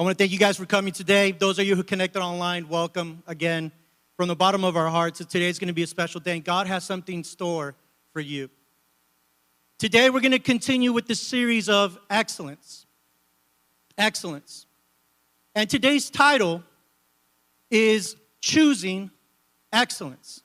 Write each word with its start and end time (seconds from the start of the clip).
I 0.00 0.02
want 0.02 0.16
to 0.16 0.22
thank 0.24 0.32
you 0.32 0.38
guys 0.38 0.56
for 0.56 0.64
coming 0.64 0.94
today. 0.94 1.30
Those 1.30 1.58
of 1.58 1.66
you 1.66 1.76
who 1.76 1.84
connected 1.84 2.22
online, 2.22 2.70
welcome 2.70 3.22
again. 3.26 3.70
From 4.16 4.28
the 4.28 4.34
bottom 4.34 4.64
of 4.64 4.74
our 4.74 4.88
hearts, 4.88 5.18
today 5.18 5.50
is 5.50 5.58
going 5.58 5.68
to 5.68 5.74
be 5.74 5.82
a 5.82 5.86
special 5.86 6.22
day. 6.22 6.40
God 6.40 6.66
has 6.68 6.84
something 6.84 7.16
in 7.16 7.22
store 7.22 7.74
for 8.14 8.20
you. 8.20 8.48
Today, 9.78 10.08
we're 10.08 10.22
going 10.22 10.32
to 10.32 10.38
continue 10.38 10.94
with 10.94 11.06
the 11.06 11.14
series 11.14 11.68
of 11.68 11.98
excellence. 12.08 12.86
Excellence. 13.98 14.64
And 15.54 15.68
today's 15.68 16.08
title 16.08 16.62
is 17.70 18.16
Choosing 18.40 19.10
Excellence. 19.70 20.42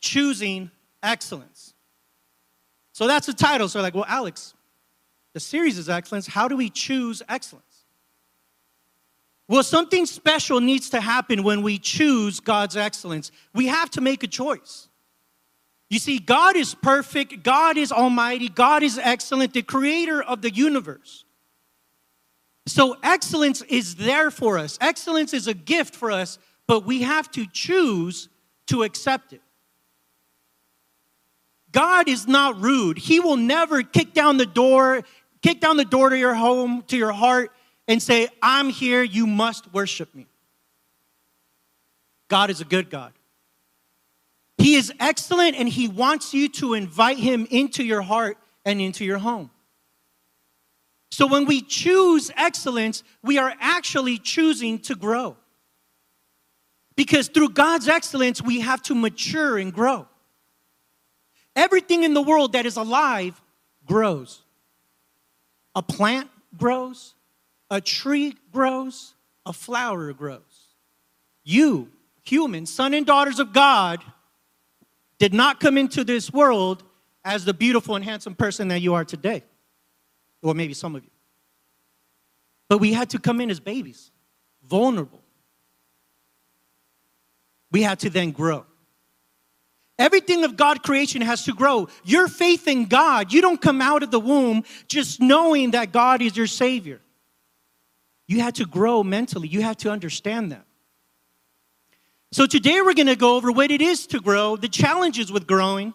Choosing 0.00 0.70
Excellence. 1.02 1.74
So 2.92 3.06
that's 3.06 3.26
the 3.26 3.34
title. 3.34 3.68
So, 3.68 3.82
like, 3.82 3.94
well, 3.94 4.06
Alex, 4.08 4.54
the 5.34 5.40
series 5.40 5.76
is 5.76 5.90
excellence. 5.90 6.26
How 6.26 6.48
do 6.48 6.56
we 6.56 6.70
choose 6.70 7.20
excellence? 7.28 7.67
Well, 9.48 9.62
something 9.62 10.04
special 10.04 10.60
needs 10.60 10.90
to 10.90 11.00
happen 11.00 11.42
when 11.42 11.62
we 11.62 11.78
choose 11.78 12.38
God's 12.38 12.76
excellence. 12.76 13.32
We 13.54 13.66
have 13.68 13.90
to 13.92 14.02
make 14.02 14.22
a 14.22 14.26
choice. 14.26 14.88
You 15.88 15.98
see, 15.98 16.18
God 16.18 16.54
is 16.54 16.74
perfect, 16.74 17.42
God 17.42 17.78
is 17.78 17.90
almighty, 17.90 18.50
God 18.50 18.82
is 18.82 18.98
excellent, 18.98 19.54
the 19.54 19.62
creator 19.62 20.22
of 20.22 20.42
the 20.42 20.50
universe. 20.50 21.24
So, 22.66 22.98
excellence 23.02 23.62
is 23.62 23.94
there 23.94 24.30
for 24.30 24.58
us. 24.58 24.76
Excellence 24.82 25.32
is 25.32 25.46
a 25.46 25.54
gift 25.54 25.94
for 25.94 26.10
us, 26.10 26.38
but 26.66 26.84
we 26.84 27.00
have 27.00 27.30
to 27.30 27.46
choose 27.46 28.28
to 28.66 28.82
accept 28.82 29.32
it. 29.32 29.40
God 31.72 32.06
is 32.06 32.28
not 32.28 32.60
rude. 32.60 32.98
He 32.98 33.20
will 33.20 33.38
never 33.38 33.82
kick 33.82 34.12
down 34.12 34.36
the 34.36 34.44
door, 34.44 35.02
kick 35.40 35.60
down 35.60 35.78
the 35.78 35.86
door 35.86 36.10
to 36.10 36.18
your 36.18 36.34
home, 36.34 36.82
to 36.88 36.98
your 36.98 37.12
heart, 37.12 37.50
and 37.88 38.02
say, 38.02 38.28
I'm 38.42 38.68
here, 38.68 39.02
you 39.02 39.26
must 39.26 39.72
worship 39.72 40.14
me. 40.14 40.26
God 42.28 42.50
is 42.50 42.60
a 42.60 42.64
good 42.64 42.90
God. 42.90 43.12
He 44.58 44.74
is 44.74 44.92
excellent 45.00 45.56
and 45.56 45.68
He 45.68 45.88
wants 45.88 46.34
you 46.34 46.48
to 46.50 46.74
invite 46.74 47.18
Him 47.18 47.46
into 47.50 47.82
your 47.82 48.02
heart 48.02 48.36
and 48.64 48.80
into 48.80 49.04
your 49.04 49.18
home. 49.18 49.50
So 51.10 51.26
when 51.26 51.46
we 51.46 51.62
choose 51.62 52.30
excellence, 52.36 53.02
we 53.22 53.38
are 53.38 53.54
actually 53.60 54.18
choosing 54.18 54.78
to 54.80 54.94
grow. 54.94 55.36
Because 56.96 57.28
through 57.28 57.50
God's 57.50 57.88
excellence, 57.88 58.42
we 58.42 58.60
have 58.60 58.82
to 58.82 58.94
mature 58.94 59.56
and 59.56 59.72
grow. 59.72 60.06
Everything 61.56 62.02
in 62.02 62.12
the 62.12 62.20
world 62.20 62.52
that 62.52 62.66
is 62.66 62.76
alive 62.76 63.40
grows. 63.86 64.42
A 65.74 65.82
plant 65.82 66.28
grows, 66.56 67.14
a 67.70 67.80
tree 67.80 68.34
grows, 68.52 69.14
a 69.44 69.52
flower 69.52 70.12
grows. 70.12 70.74
You, 71.44 71.90
humans, 72.24 72.72
son 72.72 72.94
and 72.94 73.06
daughters 73.06 73.38
of 73.38 73.52
God, 73.52 74.02
did 75.18 75.34
not 75.34 75.60
come 75.60 75.76
into 75.76 76.04
this 76.04 76.32
world 76.32 76.82
as 77.24 77.44
the 77.44 77.54
beautiful 77.54 77.96
and 77.96 78.04
handsome 78.04 78.34
person 78.34 78.68
that 78.68 78.80
you 78.80 78.94
are 78.94 79.04
today. 79.04 79.42
Or 80.42 80.54
maybe 80.54 80.74
some 80.74 80.94
of 80.94 81.04
you. 81.04 81.10
But 82.68 82.78
we 82.78 82.92
had 82.92 83.10
to 83.10 83.18
come 83.18 83.40
in 83.40 83.50
as 83.50 83.60
babies, 83.60 84.10
vulnerable. 84.66 85.22
We 87.70 87.82
had 87.82 87.98
to 88.00 88.10
then 88.10 88.30
grow. 88.30 88.64
Everything 89.98 90.44
of 90.44 90.56
God 90.56 90.82
creation 90.82 91.22
has 91.22 91.44
to 91.44 91.52
grow. 91.52 91.88
Your 92.04 92.28
faith 92.28 92.68
in 92.68 92.86
God, 92.86 93.32
you 93.32 93.40
don't 93.40 93.60
come 93.60 93.82
out 93.82 94.02
of 94.02 94.10
the 94.10 94.20
womb 94.20 94.62
just 94.86 95.20
knowing 95.20 95.72
that 95.72 95.92
God 95.92 96.22
is 96.22 96.36
your 96.36 96.46
Savior. 96.46 97.00
You 98.28 98.40
had 98.40 98.54
to 98.56 98.66
grow 98.66 99.02
mentally, 99.02 99.48
you 99.48 99.62
had 99.62 99.78
to 99.80 99.90
understand 99.90 100.52
that. 100.52 100.64
So, 102.30 102.46
today 102.46 102.82
we're 102.82 102.94
going 102.94 103.06
to 103.06 103.16
go 103.16 103.36
over 103.36 103.50
what 103.50 103.70
it 103.70 103.80
is 103.80 104.06
to 104.08 104.20
grow, 104.20 104.54
the 104.54 104.68
challenges 104.68 105.32
with 105.32 105.46
growing, 105.46 105.94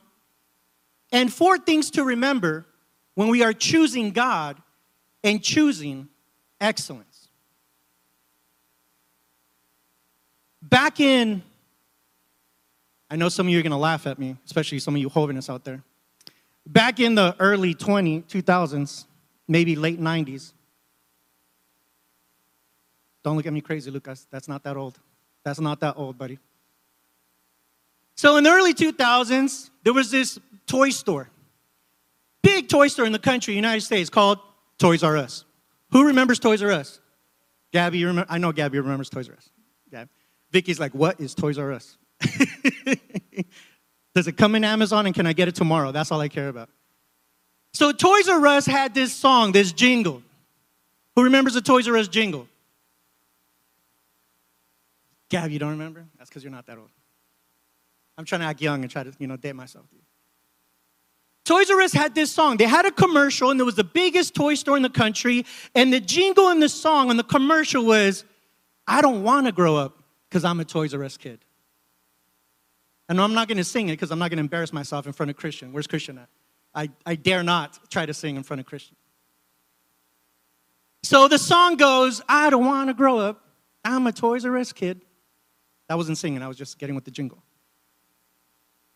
and 1.12 1.32
four 1.32 1.60
things 1.60 1.92
to 1.92 2.04
remember 2.04 2.66
when 3.14 3.28
we 3.28 3.44
are 3.44 3.54
choosing 3.54 4.10
God 4.10 4.58
and 5.24 5.44
choosing 5.44 6.10
excellence. 6.60 7.28
Back 10.62 11.00
in, 11.00 11.44
I 13.12 13.16
know 13.16 13.30
some 13.30 13.46
of 13.46 13.54
you 13.54 13.60
are 13.60 13.62
going 13.62 13.72
to 13.72 13.78
laugh 13.78 14.08
at 14.08 14.18
me, 14.18 14.36
especially 14.44 14.80
some 14.80 14.96
of 14.96 15.02
you 15.02 15.10
holiness 15.10 15.52
out 15.52 15.64
there. 15.64 15.84
Back 16.66 17.00
in 17.00 17.14
the 17.14 17.36
early 17.40 17.76
20, 17.76 18.22
2000s, 18.22 19.06
maybe 19.48 19.76
late 19.76 20.02
90s, 20.02 20.54
don't 23.24 23.38
look 23.38 23.46
at 23.46 23.54
me 23.54 23.62
crazy, 23.62 23.90
Lucas. 23.90 24.28
That's 24.30 24.48
not 24.48 24.64
that 24.64 24.78
old. 24.78 25.00
That's 25.44 25.60
not 25.60 25.80
that 25.80 25.96
old, 25.98 26.18
buddy. 26.18 26.40
So 28.16 28.38
in 28.38 28.44
the 28.44 28.52
early 28.52 28.74
2000s, 28.74 29.70
there 29.84 29.94
was 29.94 30.12
this 30.12 30.40
toy 30.68 30.90
store, 30.90 31.30
big 32.42 32.70
toy 32.70 32.88
store 32.88 33.06
in 33.06 33.12
the 33.12 33.20
country, 33.20 33.56
United 33.56 33.82
States, 33.82 34.10
called 34.10 34.40
Toys 34.78 35.04
R 35.04 35.18
Us. 35.18 35.46
Who 35.92 36.08
remembers 36.08 36.40
Toys 36.40 36.62
R 36.62 36.72
Us? 36.72 37.00
Gabby, 37.72 37.98
you 38.00 38.08
remember? 38.08 38.32
I 38.32 38.38
know 38.38 38.52
Gabby 38.52 38.80
remembers 38.80 39.10
Toys 39.10 39.30
R 39.30 39.36
Us. 39.36 39.50
Gabby. 39.90 40.10
Vicky's 40.52 40.80
like, 40.80 40.94
what 40.94 41.20
is 41.20 41.34
Toys 41.34 41.58
R 41.58 41.72
Us? 41.72 41.98
Does 44.16 44.28
it 44.28 44.38
come 44.38 44.54
in 44.56 44.64
Amazon 44.64 45.08
and 45.08 45.16
can 45.16 45.26
I 45.26 45.34
get 45.34 45.48
it 45.48 45.56
tomorrow? 45.56 45.92
That's 45.92 46.12
all 46.12 46.22
I 46.22 46.28
care 46.28 46.50
about. 46.50 46.70
So 47.74 47.92
Toys 47.92 48.30
R 48.30 48.46
Us 48.46 48.66
had 48.68 48.94
this 48.94 49.12
song, 49.12 49.52
this 49.52 49.72
jingle. 49.72 50.22
Who 51.16 51.24
remembers 51.24 51.56
the 51.56 51.62
Toys 51.62 51.88
R 51.88 51.98
Us 51.98 52.08
jingle? 52.08 52.48
Gab, 55.34 55.50
you 55.50 55.58
don't 55.58 55.72
remember? 55.72 56.06
That's 56.20 56.30
because 56.30 56.44
you're 56.44 56.52
not 56.52 56.68
that 56.68 56.78
old. 56.78 56.92
I'm 58.20 58.24
trying 58.24 58.42
to 58.42 58.46
act 58.46 58.62
young 58.62 58.84
and 58.84 58.92
try 58.92 59.02
to, 59.02 59.12
you 59.18 59.26
know, 59.26 59.36
date 59.36 59.56
myself. 59.56 59.86
Toys 61.44 61.72
R 61.72 61.82
Us 61.82 61.92
had 61.92 62.14
this 62.14 62.32
song. 62.32 62.58
They 62.58 62.66
had 62.66 62.86
a 62.86 62.92
commercial, 62.92 63.50
and 63.50 63.60
it 63.60 63.64
was 63.64 63.74
the 63.74 63.84
biggest 63.84 64.36
toy 64.36 64.54
store 64.54 64.78
in 64.78 64.84
the 64.84 64.92
country. 64.92 65.44
And 65.74 65.92
the 65.92 66.00
jingle 66.00 66.50
in 66.50 66.60
the 66.60 66.70
song 66.70 67.10
on 67.10 67.18
the 67.18 67.24
commercial 67.24 67.84
was, 67.84 68.26
I 68.88 69.02
don't 69.02 69.24
want 69.24 69.48
to 69.48 69.52
grow 69.52 69.76
up 69.76 70.04
because 70.30 70.46
I'm 70.46 70.60
a 70.60 70.66
Toys 70.66 70.94
R 70.94 71.04
Us 71.04 71.18
kid. 71.18 71.40
And 73.10 73.20
I'm 73.20 73.34
not 73.34 73.48
going 73.48 73.58
to 73.58 73.64
sing 73.64 73.90
it 73.90 73.94
because 73.94 74.12
I'm 74.12 74.20
not 74.20 74.30
going 74.30 74.38
to 74.38 74.42
embarrass 74.42 74.72
myself 74.72 75.08
in 75.08 75.14
front 75.14 75.32
of 75.32 75.36
Christian. 75.36 75.74
Where's 75.74 75.88
Christian 75.88 76.20
at? 76.20 76.30
I, 76.76 76.92
I 77.08 77.16
dare 77.16 77.42
not 77.42 77.90
try 77.90 78.06
to 78.06 78.14
sing 78.14 78.36
in 78.36 78.44
front 78.44 78.60
of 78.60 78.68
Christian. 78.68 78.98
So 81.02 81.28
the 81.28 81.40
song 81.40 81.76
goes, 81.76 82.22
I 82.30 82.52
don't 82.52 82.66
want 82.66 82.90
to 82.90 82.94
grow 82.94 83.18
up. 83.18 83.44
I'm 83.84 84.06
a 84.06 84.12
Toys 84.12 84.46
R 84.46 84.56
Us 84.58 84.72
kid. 84.72 85.02
I 85.94 85.96
wasn't 85.96 86.18
singing, 86.18 86.42
I 86.42 86.48
was 86.48 86.58
just 86.58 86.80
getting 86.80 86.96
with 86.96 87.06
the 87.06 87.12
jingle. 87.12 87.44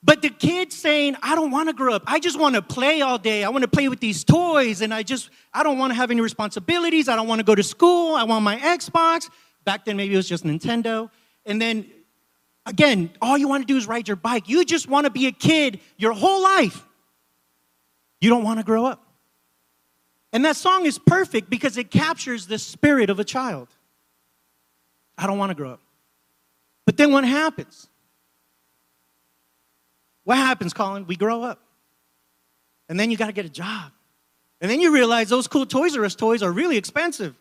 But 0.01 0.23
the 0.23 0.31
kid 0.31 0.73
saying, 0.73 1.15
I 1.21 1.35
don't 1.35 1.51
want 1.51 1.69
to 1.69 1.73
grow 1.73 1.93
up. 1.93 2.01
I 2.07 2.19
just 2.19 2.39
want 2.39 2.55
to 2.55 2.61
play 2.63 3.01
all 3.01 3.19
day. 3.19 3.43
I 3.43 3.49
want 3.49 3.61
to 3.61 3.67
play 3.67 3.87
with 3.87 3.99
these 3.99 4.23
toys, 4.23 4.81
and 4.81 4.91
I 4.91 5.03
just, 5.03 5.29
I 5.53 5.61
don't 5.61 5.77
want 5.77 5.91
to 5.91 5.95
have 5.95 6.09
any 6.09 6.21
responsibilities. 6.21 7.07
I 7.07 7.15
don't 7.15 7.27
want 7.27 7.37
to 7.37 7.45
go 7.45 7.53
to 7.53 7.61
school. 7.61 8.15
I 8.15 8.23
want 8.23 8.43
my 8.43 8.57
Xbox. 8.57 9.29
Back 9.63 9.85
then, 9.85 9.95
maybe 9.95 10.15
it 10.15 10.17
was 10.17 10.27
just 10.27 10.43
Nintendo. 10.43 11.11
And 11.45 11.61
then, 11.61 11.85
again, 12.65 13.11
all 13.21 13.37
you 13.37 13.47
want 13.47 13.67
to 13.67 13.71
do 13.71 13.77
is 13.77 13.87
ride 13.87 14.07
your 14.07 14.17
bike. 14.17 14.49
You 14.49 14.65
just 14.65 14.87
want 14.87 15.05
to 15.05 15.11
be 15.11 15.27
a 15.27 15.31
kid 15.31 15.79
your 15.97 16.13
whole 16.13 16.41
life. 16.41 16.83
You 18.19 18.31
don't 18.31 18.43
want 18.43 18.59
to 18.59 18.65
grow 18.65 18.85
up. 18.87 19.05
And 20.33 20.43
that 20.45 20.55
song 20.55 20.87
is 20.87 20.97
perfect 20.97 21.47
because 21.47 21.77
it 21.77 21.91
captures 21.91 22.47
the 22.47 22.57
spirit 22.57 23.11
of 23.11 23.19
a 23.19 23.23
child. 23.23 23.67
I 25.15 25.27
don't 25.27 25.37
want 25.37 25.51
to 25.51 25.55
grow 25.55 25.73
up. 25.73 25.81
But 26.87 26.95
then 26.95 27.11
what 27.11 27.25
happens? 27.25 27.89
What 30.23 30.37
happens, 30.37 30.73
Colin? 30.73 31.05
We 31.05 31.17
grow 31.17 31.43
up. 31.43 31.59
And 32.87 32.97
then 32.97 33.11
you 33.11 33.17
got 33.17 33.27
to 33.27 33.33
get 33.33 33.45
a 33.45 33.49
job. 33.49 33.91
And 34.61 34.71
then 34.71 34.79
you 34.79 34.93
realize 34.93 35.27
those 35.27 35.49
cool 35.49 35.65
Toys 35.65 35.97
R 35.97 36.05
Us 36.05 36.15
toys 36.15 36.41
are 36.41 36.51
really 36.51 36.77
expensive. 36.77 37.35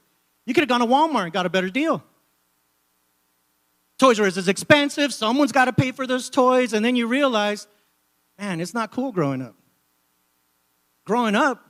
You 0.46 0.52
could 0.52 0.62
have 0.62 0.68
gone 0.68 0.80
to 0.80 0.86
Walmart 0.86 1.24
and 1.24 1.32
got 1.32 1.46
a 1.46 1.48
better 1.48 1.70
deal. 1.70 2.02
Toys 4.00 4.18
R 4.18 4.26
Us 4.26 4.36
is 4.36 4.48
expensive. 4.48 5.14
Someone's 5.14 5.52
got 5.52 5.66
to 5.66 5.72
pay 5.72 5.92
for 5.92 6.08
those 6.08 6.28
toys. 6.28 6.72
And 6.72 6.84
then 6.84 6.96
you 6.96 7.06
realize, 7.06 7.68
man, 8.40 8.60
it's 8.60 8.74
not 8.74 8.90
cool 8.90 9.12
growing 9.12 9.42
up. 9.42 9.54
Growing 11.04 11.36
up 11.36 11.64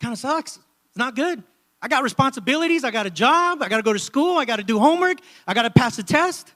kind 0.00 0.12
of 0.12 0.18
sucks. 0.18 0.58
It's 0.88 0.98
not 0.98 1.14
good. 1.14 1.44
I 1.80 1.86
got 1.86 2.02
responsibilities. 2.02 2.82
I 2.82 2.90
got 2.90 3.06
a 3.06 3.10
job. 3.10 3.62
I 3.62 3.68
got 3.68 3.76
to 3.76 3.84
go 3.84 3.92
to 3.92 4.00
school. 4.00 4.36
I 4.36 4.46
got 4.46 4.56
to 4.56 4.64
do 4.64 4.80
homework. 4.80 5.18
I 5.46 5.54
got 5.54 5.62
to 5.62 5.70
pass 5.70 5.96
a 6.00 6.02
test. 6.02 6.52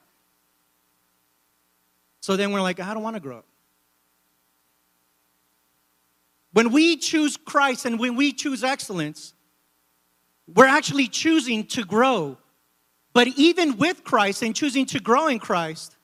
So 2.26 2.37
then 2.37 2.50
we're 2.50 2.61
like, 2.61 2.81
I 2.81 2.93
don't 2.93 3.05
want 3.05 3.14
to 3.14 3.20
grow 3.20 3.38
up. 3.38 3.46
When 6.52 6.73
we 6.73 6.96
choose 6.96 7.37
Christ 7.37 7.84
and 7.84 8.00
when 8.00 8.17
we 8.17 8.32
choose 8.32 8.64
excellence, 8.64 9.32
we're 10.52 10.67
actually 10.67 11.06
choosing 11.06 11.67
to 11.67 11.84
grow. 11.84 12.37
But 13.12 13.28
even 13.28 13.76
with 13.76 14.02
Christ 14.02 14.43
and 14.43 14.56
choosing 14.56 14.87
to 14.87 14.99
grow 14.99 15.28
in 15.28 15.38
Christ, 15.38 15.94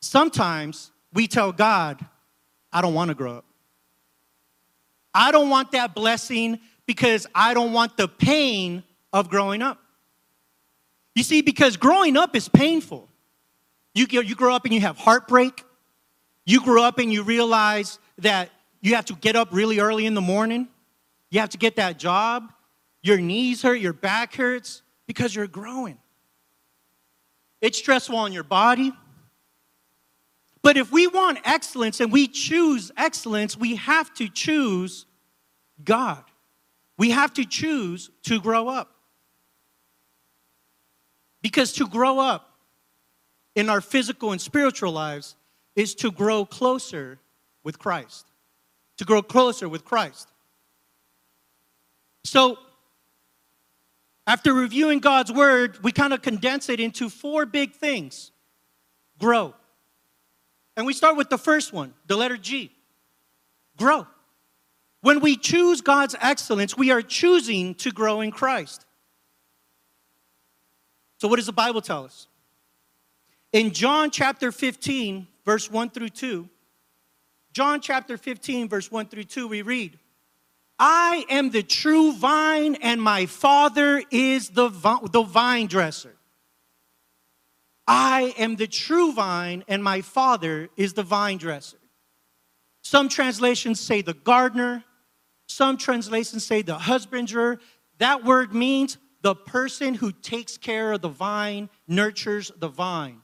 sometimes 0.00 0.90
we 1.12 1.28
tell 1.28 1.52
God, 1.52 2.04
I 2.72 2.80
don't 2.80 2.94
want 2.94 3.10
to 3.10 3.14
grow 3.14 3.36
up. 3.36 3.44
I 5.14 5.30
don't 5.30 5.50
want 5.50 5.70
that 5.70 5.94
blessing 5.94 6.58
because 6.84 7.28
I 7.32 7.54
don't 7.54 7.72
want 7.72 7.96
the 7.96 8.08
pain 8.08 8.82
of 9.12 9.28
growing 9.28 9.62
up. 9.62 9.80
You 11.14 11.22
see, 11.22 11.42
because 11.42 11.76
growing 11.76 12.16
up 12.16 12.34
is 12.34 12.48
painful. 12.48 13.08
You, 13.94 14.06
you 14.10 14.34
grow 14.34 14.54
up 14.54 14.64
and 14.64 14.74
you 14.74 14.80
have 14.80 14.98
heartbreak. 14.98 15.64
You 16.44 16.60
grow 16.60 16.82
up 16.82 16.98
and 16.98 17.12
you 17.12 17.22
realize 17.22 17.98
that 18.18 18.50
you 18.80 18.96
have 18.96 19.06
to 19.06 19.14
get 19.14 19.36
up 19.36 19.48
really 19.52 19.78
early 19.78 20.04
in 20.04 20.14
the 20.14 20.20
morning. 20.20 20.68
You 21.30 21.40
have 21.40 21.50
to 21.50 21.58
get 21.58 21.76
that 21.76 21.98
job. 21.98 22.52
Your 23.02 23.18
knees 23.18 23.62
hurt, 23.62 23.76
your 23.76 23.92
back 23.92 24.34
hurts 24.34 24.82
because 25.06 25.34
you're 25.34 25.46
growing. 25.46 25.98
It's 27.60 27.78
stressful 27.78 28.16
on 28.16 28.32
your 28.32 28.44
body. 28.44 28.92
But 30.60 30.76
if 30.76 30.90
we 30.90 31.06
want 31.06 31.38
excellence 31.44 32.00
and 32.00 32.10
we 32.10 32.26
choose 32.26 32.90
excellence, 32.96 33.56
we 33.56 33.76
have 33.76 34.12
to 34.14 34.28
choose 34.28 35.06
God. 35.82 36.24
We 36.96 37.10
have 37.10 37.32
to 37.34 37.44
choose 37.44 38.10
to 38.24 38.40
grow 38.40 38.68
up. 38.68 38.94
Because 41.42 41.72
to 41.74 41.86
grow 41.86 42.18
up 42.18 42.53
in 43.54 43.70
our 43.70 43.80
physical 43.80 44.32
and 44.32 44.40
spiritual 44.40 44.92
lives 44.92 45.36
is 45.76 45.94
to 45.96 46.10
grow 46.10 46.44
closer 46.44 47.18
with 47.62 47.78
Christ. 47.78 48.26
To 48.98 49.04
grow 49.04 49.22
closer 49.22 49.68
with 49.68 49.84
Christ. 49.84 50.28
So, 52.24 52.58
after 54.26 54.54
reviewing 54.54 55.00
God's 55.00 55.30
word, 55.30 55.82
we 55.82 55.92
kind 55.92 56.12
of 56.12 56.22
condense 56.22 56.68
it 56.68 56.80
into 56.80 57.08
four 57.10 57.44
big 57.44 57.72
things 57.72 58.30
grow. 59.18 59.54
And 60.76 60.86
we 60.86 60.92
start 60.92 61.16
with 61.16 61.28
the 61.28 61.38
first 61.38 61.72
one, 61.72 61.94
the 62.06 62.16
letter 62.16 62.36
G 62.36 62.72
grow. 63.76 64.06
When 65.02 65.20
we 65.20 65.36
choose 65.36 65.82
God's 65.82 66.16
excellence, 66.20 66.76
we 66.76 66.90
are 66.90 67.02
choosing 67.02 67.74
to 67.76 67.90
grow 67.90 68.22
in 68.22 68.30
Christ. 68.30 68.86
So, 71.18 71.28
what 71.28 71.36
does 71.36 71.46
the 71.46 71.52
Bible 71.52 71.82
tell 71.82 72.04
us? 72.04 72.26
In 73.54 73.70
John 73.70 74.10
chapter 74.10 74.50
15, 74.50 75.28
verse 75.44 75.70
1 75.70 75.90
through 75.90 76.08
2, 76.08 76.48
John 77.52 77.80
chapter 77.80 78.18
15, 78.18 78.68
verse 78.68 78.90
1 78.90 79.06
through 79.06 79.24
2, 79.24 79.46
we 79.46 79.62
read, 79.62 79.96
I 80.76 81.24
am 81.30 81.50
the 81.50 81.62
true 81.62 82.14
vine, 82.14 82.74
and 82.82 83.00
my 83.00 83.26
Father 83.26 84.02
is 84.10 84.48
the, 84.48 84.70
the 85.12 85.22
vine 85.22 85.68
dresser. 85.68 86.16
I 87.86 88.34
am 88.38 88.56
the 88.56 88.66
true 88.66 89.12
vine, 89.12 89.62
and 89.68 89.84
my 89.84 90.00
Father 90.00 90.68
is 90.76 90.94
the 90.94 91.04
vine 91.04 91.38
dresser. 91.38 91.78
Some 92.82 93.08
translations 93.08 93.78
say 93.78 94.02
the 94.02 94.14
gardener, 94.14 94.82
some 95.46 95.76
translations 95.76 96.44
say 96.44 96.62
the 96.62 96.76
husbandry. 96.76 97.58
That 97.98 98.24
word 98.24 98.52
means 98.52 98.98
the 99.22 99.36
person 99.36 99.94
who 99.94 100.10
takes 100.10 100.58
care 100.58 100.90
of 100.90 101.02
the 101.02 101.08
vine, 101.08 101.70
nurtures 101.86 102.50
the 102.58 102.66
vine. 102.66 103.20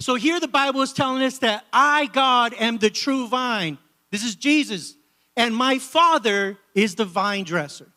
So 0.00 0.14
here 0.14 0.38
the 0.40 0.48
Bible 0.48 0.82
is 0.82 0.92
telling 0.92 1.22
us 1.22 1.38
that 1.38 1.64
I, 1.72 2.06
God, 2.06 2.54
am 2.58 2.78
the 2.78 2.90
true 2.90 3.28
vine. 3.28 3.78
This 4.10 4.24
is 4.24 4.34
Jesus 4.34 4.96
and 5.36 5.54
my 5.54 5.78
Father 5.78 6.58
is 6.74 6.94
the 6.94 7.04
vine 7.04 7.44
dresser. 7.44 7.88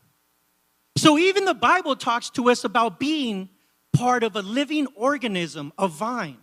So 0.97 1.17
even 1.17 1.45
the 1.45 1.53
Bible 1.53 1.95
talks 1.95 2.29
to 2.31 2.49
us 2.49 2.65
about 2.65 2.99
being 2.99 3.49
part 3.93 4.23
of 4.23 4.35
a 4.35 4.41
living 4.41 4.87
organism, 4.95 5.71
a 5.77 5.87
vine, 5.87 6.37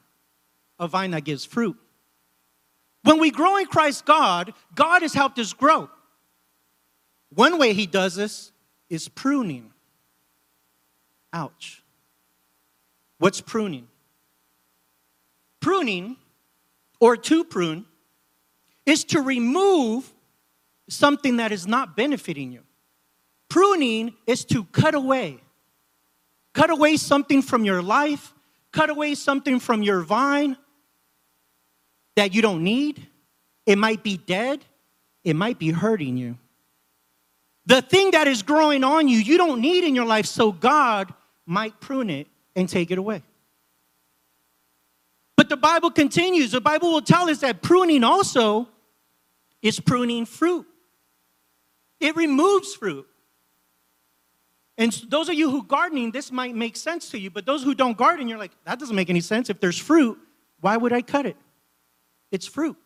a 0.79 0.88
vine 0.88 1.11
that 1.11 1.25
gives 1.25 1.44
fruit. 1.44 1.76
When 3.02 3.20
we 3.20 3.31
grow 3.31 3.56
in 3.59 3.67
Christ 3.67 4.06
God, 4.06 4.55
God 4.75 5.02
has 5.02 5.12
helped 5.12 5.38
us 5.38 5.52
grow. 5.52 5.91
One 7.29 7.59
way 7.59 7.75
He 7.75 7.87
does 7.87 8.14
this 8.14 8.50
is 8.88 9.09
pruning. 9.09 9.73
Ouch. 11.32 11.82
What's 13.19 13.41
pruning? 13.41 13.88
Pruning, 15.66 16.16
or 17.00 17.16
to 17.16 17.42
prune, 17.42 17.86
is 18.86 19.02
to 19.02 19.20
remove 19.20 20.08
something 20.88 21.38
that 21.38 21.50
is 21.50 21.66
not 21.66 21.96
benefiting 21.96 22.52
you. 22.52 22.60
Pruning 23.48 24.14
is 24.28 24.44
to 24.44 24.62
cut 24.66 24.94
away. 24.94 25.40
Cut 26.52 26.70
away 26.70 26.96
something 26.96 27.42
from 27.42 27.64
your 27.64 27.82
life, 27.82 28.32
cut 28.70 28.90
away 28.90 29.16
something 29.16 29.58
from 29.58 29.82
your 29.82 30.02
vine 30.02 30.56
that 32.14 32.32
you 32.32 32.42
don't 32.42 32.62
need. 32.62 33.04
It 33.66 33.76
might 33.76 34.04
be 34.04 34.18
dead, 34.18 34.64
it 35.24 35.34
might 35.34 35.58
be 35.58 35.70
hurting 35.70 36.16
you. 36.16 36.38
The 37.66 37.82
thing 37.82 38.12
that 38.12 38.28
is 38.28 38.44
growing 38.44 38.84
on 38.84 39.08
you, 39.08 39.18
you 39.18 39.36
don't 39.36 39.60
need 39.60 39.82
in 39.82 39.96
your 39.96 40.06
life, 40.06 40.26
so 40.26 40.52
God 40.52 41.12
might 41.44 41.80
prune 41.80 42.08
it 42.08 42.28
and 42.54 42.68
take 42.68 42.92
it 42.92 42.98
away. 42.98 43.24
But 45.46 45.50
the 45.50 45.56
Bible 45.58 45.93
continues. 45.93 46.50
The 46.50 46.60
Bible 46.60 46.90
will 46.90 47.02
tell 47.02 47.31
us 47.31 47.38
that 47.38 47.62
pruning 47.62 48.02
also 48.02 48.69
is 49.62 49.78
pruning 49.78 50.26
fruit. 50.26 50.66
It 52.00 52.16
removes 52.16 52.75
fruit. 52.75 53.06
And 54.76 54.90
those 55.08 55.28
of 55.28 55.37
you 55.37 55.48
who 55.48 55.62
gardening, 55.62 56.10
this 56.10 56.32
might 56.32 56.56
make 56.56 56.76
sense 56.76 57.10
to 57.10 57.19
you, 57.20 57.31
but 57.31 57.46
those 57.46 57.62
who 57.62 57.76
don't 57.76 57.96
garden, 57.96 58.26
you're 58.26 58.40
like, 58.40 58.50
that 58.64 58.81
doesn't 58.81 58.96
make 58.96 59.08
any 59.08 59.20
sense. 59.20 59.48
If 59.48 59.60
there's 59.60 59.78
fruit, 59.78 60.19
why 60.60 60.76
would 60.76 60.93
I 60.93 61.00
cut 61.00 61.26
it? 61.26 61.37
It's 62.32 62.46
fruit. 62.46 62.76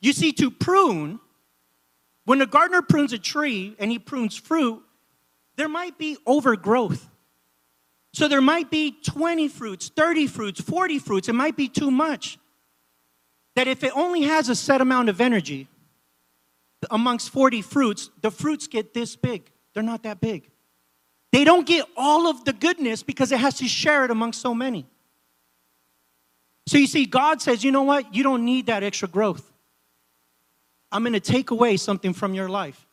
You 0.00 0.12
see, 0.12 0.32
to 0.32 0.50
prune, 0.50 1.20
when 2.24 2.42
a 2.42 2.46
gardener 2.46 2.82
prunes 2.82 3.12
a 3.12 3.18
tree 3.18 3.76
and 3.78 3.92
he 3.92 4.00
prunes 4.00 4.36
fruit, 4.36 4.82
there 5.54 5.68
might 5.68 5.98
be 5.98 6.16
overgrowth. 6.26 7.08
So 8.12 8.28
there 8.28 8.40
might 8.40 8.70
be 8.70 8.96
20 9.04 9.48
fruits, 9.48 9.90
30 9.94 10.26
fruits, 10.26 10.60
40 10.60 10.98
fruits. 10.98 11.28
It 11.28 11.34
might 11.34 11.56
be 11.56 11.68
too 11.68 11.90
much. 11.90 12.38
That 13.54 13.68
if 13.68 13.82
it 13.84 13.92
only 13.96 14.22
has 14.22 14.48
a 14.48 14.54
set 14.54 14.80
amount 14.80 15.08
of 15.08 15.20
energy, 15.20 15.68
amongst 16.90 17.30
40 17.30 17.62
fruits, 17.62 18.10
the 18.20 18.30
fruits 18.30 18.66
get 18.66 18.94
this 18.94 19.16
big. 19.16 19.50
They're 19.74 19.82
not 19.82 20.04
that 20.04 20.20
big. 20.20 20.48
They 21.32 21.44
don't 21.44 21.66
get 21.66 21.84
all 21.96 22.28
of 22.28 22.44
the 22.44 22.52
goodness 22.52 23.02
because 23.02 23.32
it 23.32 23.38
has 23.38 23.58
to 23.58 23.68
share 23.68 24.04
it 24.04 24.10
amongst 24.10 24.40
so 24.40 24.54
many. 24.54 24.86
So 26.66 26.78
you 26.78 26.86
see, 26.86 27.06
God 27.06 27.42
says, 27.42 27.64
you 27.64 27.72
know 27.72 27.82
what? 27.82 28.14
You 28.14 28.22
don't 28.22 28.44
need 28.44 28.66
that 28.66 28.82
extra 28.82 29.08
growth. 29.08 29.52
I'm 30.90 31.02
going 31.02 31.12
to 31.14 31.20
take 31.20 31.50
away 31.50 31.76
something 31.76 32.12
from 32.12 32.34
your 32.34 32.48
life 32.48 32.86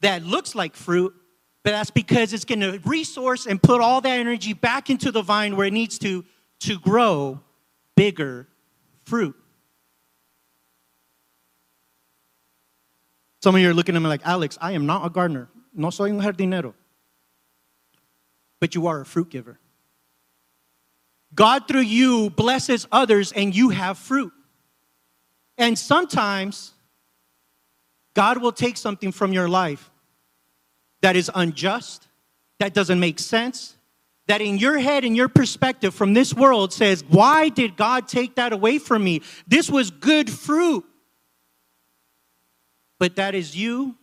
that 0.00 0.24
looks 0.24 0.54
like 0.54 0.76
fruit, 0.76 1.14
but 1.64 1.70
that's 1.70 1.90
because 1.90 2.32
it's 2.32 2.44
going 2.44 2.60
to 2.60 2.80
resource 2.84 3.46
and 3.46 3.62
put 3.62 3.80
all 3.80 4.00
that 4.00 4.18
energy 4.18 4.52
back 4.52 4.90
into 4.90 5.12
the 5.12 5.22
vine 5.22 5.56
where 5.56 5.66
it 5.66 5.72
needs 5.72 5.98
to 5.98 6.24
to 6.60 6.78
grow 6.78 7.40
bigger 7.96 8.48
fruit. 9.04 9.36
Some 13.42 13.56
of 13.56 13.60
you 13.60 13.68
are 13.68 13.74
looking 13.74 13.96
at 13.96 14.02
me 14.02 14.08
like, 14.08 14.24
Alex, 14.24 14.56
I 14.60 14.72
am 14.72 14.86
not 14.86 15.04
a 15.04 15.10
gardener. 15.10 15.48
No 15.74 15.90
soy 15.90 16.10
un 16.10 16.20
jardinero. 16.20 16.74
But 18.60 18.76
you 18.76 18.86
are 18.86 19.00
a 19.00 19.04
fruit 19.04 19.30
giver. 19.30 19.58
God, 21.34 21.66
through 21.66 21.80
you, 21.80 22.30
blesses 22.30 22.86
others 22.92 23.32
and 23.32 23.54
you 23.54 23.70
have 23.70 23.98
fruit. 23.98 24.32
And 25.58 25.76
sometimes, 25.76 26.72
God 28.14 28.40
will 28.40 28.52
take 28.52 28.76
something 28.76 29.10
from 29.10 29.32
your 29.32 29.48
life 29.48 29.90
that 31.02 31.16
is 31.16 31.30
unjust, 31.34 32.08
that 32.58 32.72
doesn't 32.72 32.98
make 32.98 33.18
sense, 33.18 33.76
that 34.28 34.40
in 34.40 34.56
your 34.56 34.78
head 34.78 35.04
and 35.04 35.16
your 35.16 35.28
perspective 35.28 35.94
from 35.94 36.14
this 36.14 36.32
world 36.32 36.72
says, 36.72 37.04
Why 37.08 37.48
did 37.48 37.76
God 37.76 38.08
take 38.08 38.36
that 38.36 38.52
away 38.52 38.78
from 38.78 39.04
me? 39.04 39.20
This 39.46 39.68
was 39.68 39.90
good 39.90 40.30
fruit. 40.30 40.84
But 42.98 43.16
that 43.16 43.34
is 43.34 43.56
you 43.56 43.96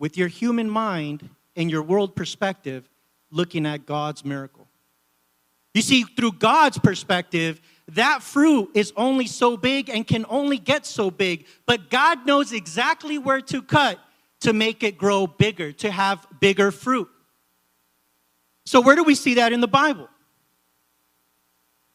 with 0.00 0.18
your 0.18 0.28
human 0.28 0.68
mind 0.68 1.28
and 1.54 1.70
your 1.70 1.82
world 1.82 2.16
perspective 2.16 2.88
looking 3.30 3.66
at 3.66 3.86
God's 3.86 4.24
miracle. 4.24 4.66
You 5.74 5.82
see, 5.82 6.02
through 6.02 6.32
God's 6.32 6.78
perspective, 6.78 7.60
that 7.88 8.22
fruit 8.22 8.70
is 8.74 8.92
only 8.96 9.26
so 9.26 9.56
big 9.56 9.88
and 9.88 10.06
can 10.06 10.26
only 10.28 10.58
get 10.58 10.86
so 10.86 11.10
big, 11.10 11.46
but 11.66 11.88
God 11.88 12.26
knows 12.26 12.52
exactly 12.52 13.16
where 13.16 13.40
to 13.42 13.62
cut 13.62 13.98
to 14.42 14.52
make 14.52 14.82
it 14.82 14.98
grow 14.98 15.26
bigger, 15.26 15.72
to 15.72 15.90
have 15.90 16.26
bigger 16.40 16.70
fruit. 16.70 17.08
So, 18.64 18.80
where 18.80 18.96
do 18.96 19.04
we 19.04 19.14
see 19.14 19.34
that 19.34 19.52
in 19.52 19.60
the 19.60 19.68
Bible? 19.68 20.08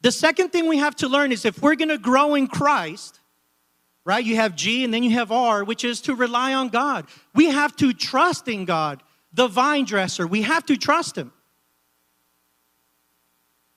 The 0.01 0.12
second 0.12 0.50
thing 0.50 0.68
we 0.68 0.77
have 0.77 0.96
to 0.98 1.08
learn 1.08 1.32
is 1.32 1.46
if 1.46 1.62
we're 1.62 1.75
going 1.75 1.89
to 1.89 1.98
grow 1.98 2.36
in 2.36 2.48
Christ, 2.48 3.20
right? 4.06 4.24
You 4.24 4.38
have 4.38 4.56
G 4.56 4.84
and 4.84 4.94
then 4.94 5.04
you 5.04 5.12
have 5.12 5.32
R, 5.32 5.63
which 5.63 5.84
is 5.84 6.01
to 6.01 6.16
rely 6.16 6.54
on 6.54 6.70
God. 6.70 7.08
We 7.36 7.48
have 7.48 7.75
to 7.77 7.92
trust 7.94 8.48
in 8.48 8.66
God, 8.66 9.04
the 9.34 9.48
vine 9.48 9.86
dresser. 9.86 10.25
We 10.25 10.44
have 10.44 10.66
to 10.68 10.77
trust 10.77 11.18
Him. 11.18 11.34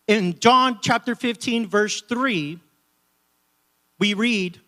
In 0.07 0.39
John 0.39 0.79
chapter 0.81 1.15
15, 1.15 1.67
verse 1.67 2.03
3, 2.03 2.59
we 3.99 4.15
read, 4.15 4.61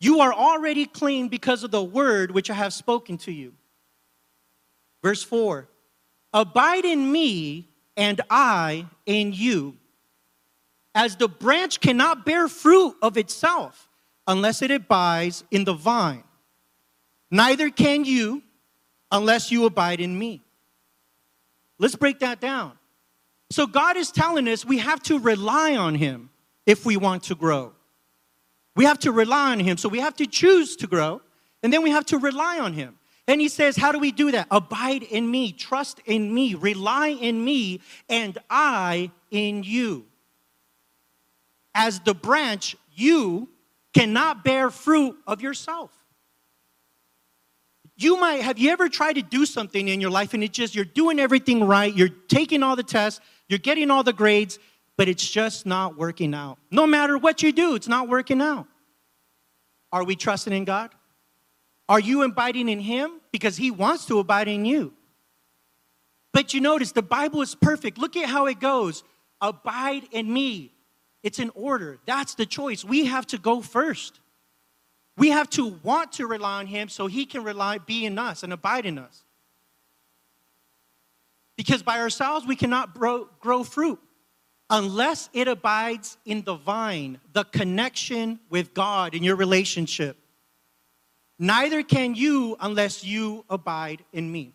You 0.00 0.20
are 0.20 0.32
already 0.32 0.86
clean 0.86 1.28
because 1.28 1.62
of 1.62 1.70
the 1.70 1.84
word 1.84 2.30
which 2.30 2.50
I 2.50 2.54
have 2.54 2.72
spoken 2.72 3.18
to 3.18 3.32
you. 3.32 3.52
Verse 5.02 5.22
4 5.22 5.68
Abide 6.32 6.84
in 6.84 7.10
me, 7.10 7.68
and 7.96 8.20
I 8.30 8.86
in 9.04 9.32
you. 9.32 9.76
As 10.94 11.16
the 11.16 11.28
branch 11.28 11.80
cannot 11.80 12.24
bear 12.24 12.48
fruit 12.48 12.96
of 13.02 13.16
itself 13.16 13.88
unless 14.26 14.62
it 14.62 14.70
abides 14.70 15.44
in 15.50 15.64
the 15.64 15.74
vine, 15.74 16.24
neither 17.30 17.70
can 17.70 18.04
you 18.04 18.42
unless 19.12 19.52
you 19.52 19.66
abide 19.66 20.00
in 20.00 20.18
me. 20.18 20.42
Let's 21.78 21.94
break 21.94 22.20
that 22.20 22.40
down. 22.40 22.72
So, 23.50 23.66
God 23.66 23.96
is 23.96 24.10
telling 24.12 24.48
us 24.48 24.64
we 24.64 24.78
have 24.78 25.02
to 25.04 25.18
rely 25.18 25.76
on 25.76 25.94
Him 25.94 26.30
if 26.66 26.86
we 26.86 26.96
want 26.96 27.24
to 27.24 27.34
grow. 27.34 27.72
We 28.80 28.86
have 28.86 29.00
to 29.00 29.12
rely 29.12 29.52
on 29.52 29.60
Him. 29.60 29.76
So, 29.76 29.90
we 29.90 30.00
have 30.00 30.16
to 30.16 30.26
choose 30.26 30.74
to 30.76 30.86
grow, 30.86 31.20
and 31.62 31.70
then 31.70 31.82
we 31.82 31.90
have 31.90 32.06
to 32.06 32.16
rely 32.16 32.58
on 32.60 32.72
Him. 32.72 32.96
And 33.28 33.38
He 33.38 33.48
says, 33.48 33.76
How 33.76 33.92
do 33.92 33.98
we 33.98 34.10
do 34.10 34.30
that? 34.30 34.46
Abide 34.50 35.02
in 35.02 35.30
me, 35.30 35.52
trust 35.52 36.00
in 36.06 36.32
me, 36.32 36.54
rely 36.54 37.08
in 37.08 37.44
me, 37.44 37.82
and 38.08 38.38
I 38.48 39.10
in 39.30 39.64
you. 39.64 40.06
As 41.74 42.00
the 42.00 42.14
branch, 42.14 42.74
you 42.94 43.50
cannot 43.92 44.44
bear 44.44 44.70
fruit 44.70 45.14
of 45.26 45.42
yourself. 45.42 45.92
You 47.98 48.18
might 48.18 48.40
have 48.40 48.58
you 48.58 48.70
ever 48.70 48.88
tried 48.88 49.16
to 49.16 49.22
do 49.22 49.44
something 49.44 49.88
in 49.88 50.00
your 50.00 50.10
life 50.10 50.32
and 50.32 50.42
it 50.42 50.54
just 50.54 50.74
you're 50.74 50.86
doing 50.86 51.20
everything 51.20 51.64
right, 51.64 51.94
you're 51.94 52.08
taking 52.08 52.62
all 52.62 52.76
the 52.76 52.82
tests, 52.82 53.20
you're 53.46 53.58
getting 53.58 53.90
all 53.90 54.02
the 54.02 54.14
grades, 54.14 54.58
but 54.96 55.06
it's 55.06 55.30
just 55.30 55.66
not 55.66 55.98
working 55.98 56.32
out. 56.34 56.56
No 56.70 56.86
matter 56.86 57.18
what 57.18 57.42
you 57.42 57.52
do, 57.52 57.74
it's 57.74 57.88
not 57.88 58.08
working 58.08 58.40
out. 58.40 58.66
Are 59.92 60.04
we 60.04 60.16
trusting 60.16 60.52
in 60.52 60.64
God? 60.64 60.90
Are 61.88 62.00
you 62.00 62.22
abiding 62.22 62.68
in 62.68 62.80
Him? 62.80 63.20
Because 63.32 63.56
He 63.56 63.70
wants 63.70 64.06
to 64.06 64.18
abide 64.18 64.48
in 64.48 64.64
you. 64.64 64.92
But 66.32 66.54
you 66.54 66.60
notice 66.60 66.92
the 66.92 67.02
Bible 67.02 67.42
is 67.42 67.54
perfect. 67.54 67.98
Look 67.98 68.16
at 68.16 68.28
how 68.28 68.46
it 68.46 68.60
goes 68.60 69.02
Abide 69.40 70.02
in 70.12 70.30
me. 70.32 70.72
It's 71.22 71.38
in 71.38 71.50
order. 71.54 71.98
That's 72.06 72.34
the 72.34 72.46
choice. 72.46 72.84
We 72.84 73.06
have 73.06 73.26
to 73.28 73.38
go 73.38 73.62
first. 73.62 74.20
We 75.16 75.30
have 75.30 75.48
to 75.50 75.78
want 75.82 76.12
to 76.12 76.26
rely 76.26 76.60
on 76.60 76.66
Him 76.66 76.88
so 76.88 77.06
He 77.06 77.26
can 77.26 77.42
rely, 77.42 77.78
be 77.78 78.04
in 78.04 78.18
us 78.18 78.42
and 78.42 78.52
abide 78.52 78.86
in 78.86 78.98
us. 78.98 79.24
Because 81.56 81.82
by 81.82 82.00
ourselves, 82.00 82.46
we 82.46 82.56
cannot 82.56 82.94
grow, 82.94 83.28
grow 83.40 83.64
fruit 83.64 83.98
unless 84.70 85.28
it 85.32 85.48
abides 85.48 86.16
in 86.24 86.42
the 86.42 86.54
vine, 86.54 87.20
the 87.32 87.44
connection 87.44 88.38
with 88.48 88.72
God 88.72 89.14
in 89.14 89.22
your 89.22 89.36
relationship. 89.36 90.16
Neither 91.38 91.82
can 91.82 92.14
you 92.14 92.56
unless 92.60 93.02
you 93.02 93.44
abide 93.50 94.04
in 94.12 94.30
me. 94.30 94.54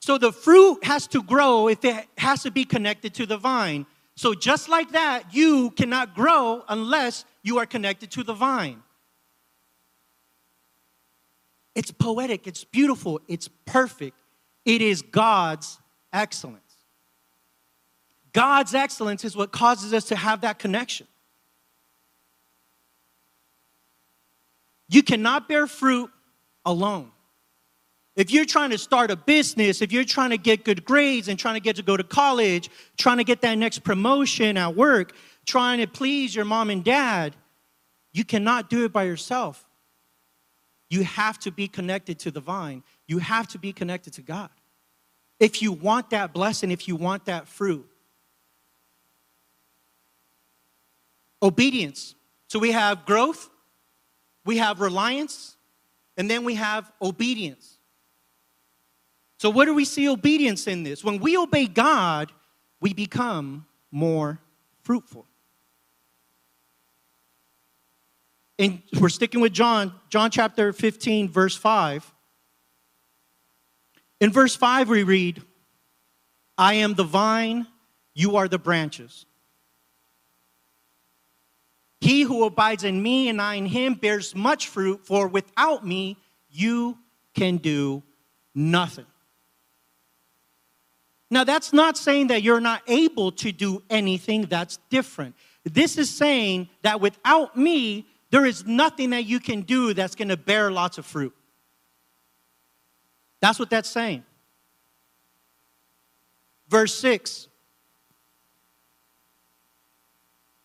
So 0.00 0.18
the 0.18 0.32
fruit 0.32 0.84
has 0.84 1.06
to 1.08 1.22
grow 1.22 1.68
if 1.68 1.84
it 1.84 2.06
has 2.18 2.42
to 2.42 2.50
be 2.50 2.64
connected 2.64 3.14
to 3.14 3.26
the 3.26 3.36
vine. 3.36 3.86
So 4.16 4.34
just 4.34 4.68
like 4.68 4.92
that, 4.92 5.34
you 5.34 5.70
cannot 5.70 6.14
grow 6.14 6.64
unless 6.68 7.24
you 7.42 7.58
are 7.58 7.66
connected 7.66 8.10
to 8.12 8.22
the 8.22 8.34
vine. 8.34 8.82
It's 11.74 11.90
poetic, 11.90 12.46
it's 12.46 12.64
beautiful, 12.64 13.20
it's 13.28 13.48
perfect. 13.64 14.16
It 14.64 14.82
is 14.82 15.02
God's 15.02 15.78
excellence. 16.12 16.69
God's 18.32 18.74
excellence 18.74 19.24
is 19.24 19.36
what 19.36 19.52
causes 19.52 19.92
us 19.92 20.04
to 20.04 20.16
have 20.16 20.42
that 20.42 20.58
connection. 20.58 21.06
You 24.88 25.02
cannot 25.02 25.48
bear 25.48 25.66
fruit 25.66 26.10
alone. 26.64 27.10
If 28.16 28.30
you're 28.32 28.44
trying 28.44 28.70
to 28.70 28.78
start 28.78 29.10
a 29.10 29.16
business, 29.16 29.80
if 29.80 29.92
you're 29.92 30.04
trying 30.04 30.30
to 30.30 30.36
get 30.36 30.64
good 30.64 30.84
grades 30.84 31.28
and 31.28 31.38
trying 31.38 31.54
to 31.54 31.60
get 31.60 31.76
to 31.76 31.82
go 31.82 31.96
to 31.96 32.04
college, 32.04 32.68
trying 32.98 33.18
to 33.18 33.24
get 33.24 33.40
that 33.42 33.54
next 33.54 33.78
promotion 33.78 34.56
at 34.56 34.76
work, 34.76 35.12
trying 35.46 35.78
to 35.78 35.86
please 35.86 36.34
your 36.34 36.44
mom 36.44 36.70
and 36.70 36.84
dad, 36.84 37.36
you 38.12 38.24
cannot 38.24 38.68
do 38.68 38.84
it 38.84 38.92
by 38.92 39.04
yourself. 39.04 39.64
You 40.90 41.04
have 41.04 41.38
to 41.40 41.52
be 41.52 41.68
connected 41.68 42.18
to 42.20 42.32
the 42.32 42.40
vine. 42.40 42.82
You 43.06 43.18
have 43.18 43.46
to 43.48 43.58
be 43.58 43.72
connected 43.72 44.12
to 44.14 44.22
God. 44.22 44.50
If 45.38 45.62
you 45.62 45.72
want 45.72 46.10
that 46.10 46.32
blessing, 46.32 46.72
if 46.72 46.88
you 46.88 46.96
want 46.96 47.26
that 47.26 47.46
fruit. 47.48 47.88
Obedience. 51.42 52.14
So 52.48 52.58
we 52.58 52.72
have 52.72 53.06
growth, 53.06 53.48
we 54.44 54.58
have 54.58 54.80
reliance, 54.80 55.56
and 56.16 56.30
then 56.30 56.44
we 56.44 56.56
have 56.56 56.90
obedience. 57.00 57.78
So, 59.38 59.48
what 59.48 59.64
do 59.64 59.74
we 59.74 59.86
see 59.86 60.08
obedience 60.08 60.66
in 60.66 60.82
this? 60.82 61.02
When 61.02 61.18
we 61.18 61.36
obey 61.36 61.66
God, 61.66 62.30
we 62.80 62.92
become 62.92 63.66
more 63.90 64.38
fruitful. 64.82 65.26
And 68.58 68.82
we're 69.00 69.08
sticking 69.08 69.40
with 69.40 69.54
John, 69.54 69.94
John 70.10 70.30
chapter 70.30 70.74
15, 70.74 71.30
verse 71.30 71.56
5. 71.56 72.12
In 74.20 74.30
verse 74.30 74.54
5, 74.54 74.90
we 74.90 75.02
read, 75.02 75.42
I 76.58 76.74
am 76.74 76.92
the 76.92 77.04
vine, 77.04 77.66
you 78.12 78.36
are 78.36 78.46
the 78.46 78.58
branches. 78.58 79.24
He 82.00 82.22
who 82.22 82.44
abides 82.44 82.84
in 82.84 83.02
me 83.02 83.28
and 83.28 83.40
I 83.40 83.54
in 83.54 83.66
him 83.66 83.94
bears 83.94 84.34
much 84.34 84.68
fruit, 84.68 85.06
for 85.06 85.28
without 85.28 85.86
me 85.86 86.16
you 86.48 86.98
can 87.34 87.58
do 87.58 88.02
nothing. 88.54 89.06
Now, 91.30 91.44
that's 91.44 91.72
not 91.72 91.96
saying 91.96 92.28
that 92.28 92.42
you're 92.42 92.60
not 92.60 92.82
able 92.88 93.30
to 93.32 93.52
do 93.52 93.82
anything 93.88 94.46
that's 94.46 94.78
different. 94.88 95.36
This 95.64 95.96
is 95.96 96.10
saying 96.10 96.68
that 96.82 97.00
without 97.00 97.56
me, 97.56 98.08
there 98.30 98.44
is 98.44 98.66
nothing 98.66 99.10
that 99.10 99.26
you 99.26 99.38
can 99.38 99.60
do 99.60 99.94
that's 99.94 100.16
going 100.16 100.28
to 100.28 100.36
bear 100.36 100.72
lots 100.72 100.98
of 100.98 101.06
fruit. 101.06 101.34
That's 103.40 103.58
what 103.58 103.70
that's 103.70 103.88
saying. 103.88 104.24
Verse 106.68 106.94
6 106.98 107.48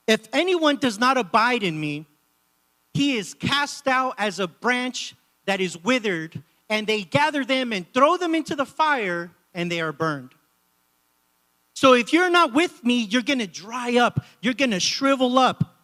If 0.07 0.27
anyone 0.33 0.77
does 0.77 0.99
not 0.99 1.17
abide 1.17 1.63
in 1.63 1.79
me, 1.79 2.05
he 2.93 3.17
is 3.17 3.33
cast 3.33 3.87
out 3.87 4.15
as 4.17 4.39
a 4.39 4.47
branch 4.47 5.15
that 5.45 5.59
is 5.61 5.77
withered, 5.77 6.41
and 6.69 6.87
they 6.87 7.03
gather 7.03 7.43
them 7.43 7.73
and 7.73 7.91
throw 7.93 8.17
them 8.17 8.35
into 8.35 8.55
the 8.55 8.65
fire, 8.65 9.31
and 9.53 9.71
they 9.71 9.81
are 9.81 9.91
burned. 9.91 10.31
So 11.73 11.93
if 11.93 12.13
you're 12.13 12.29
not 12.29 12.53
with 12.53 12.83
me, 12.83 13.03
you're 13.03 13.21
going 13.21 13.39
to 13.39 13.47
dry 13.47 13.97
up, 13.97 14.23
you're 14.41 14.53
going 14.53 14.71
to 14.71 14.79
shrivel 14.79 15.37
up 15.37 15.75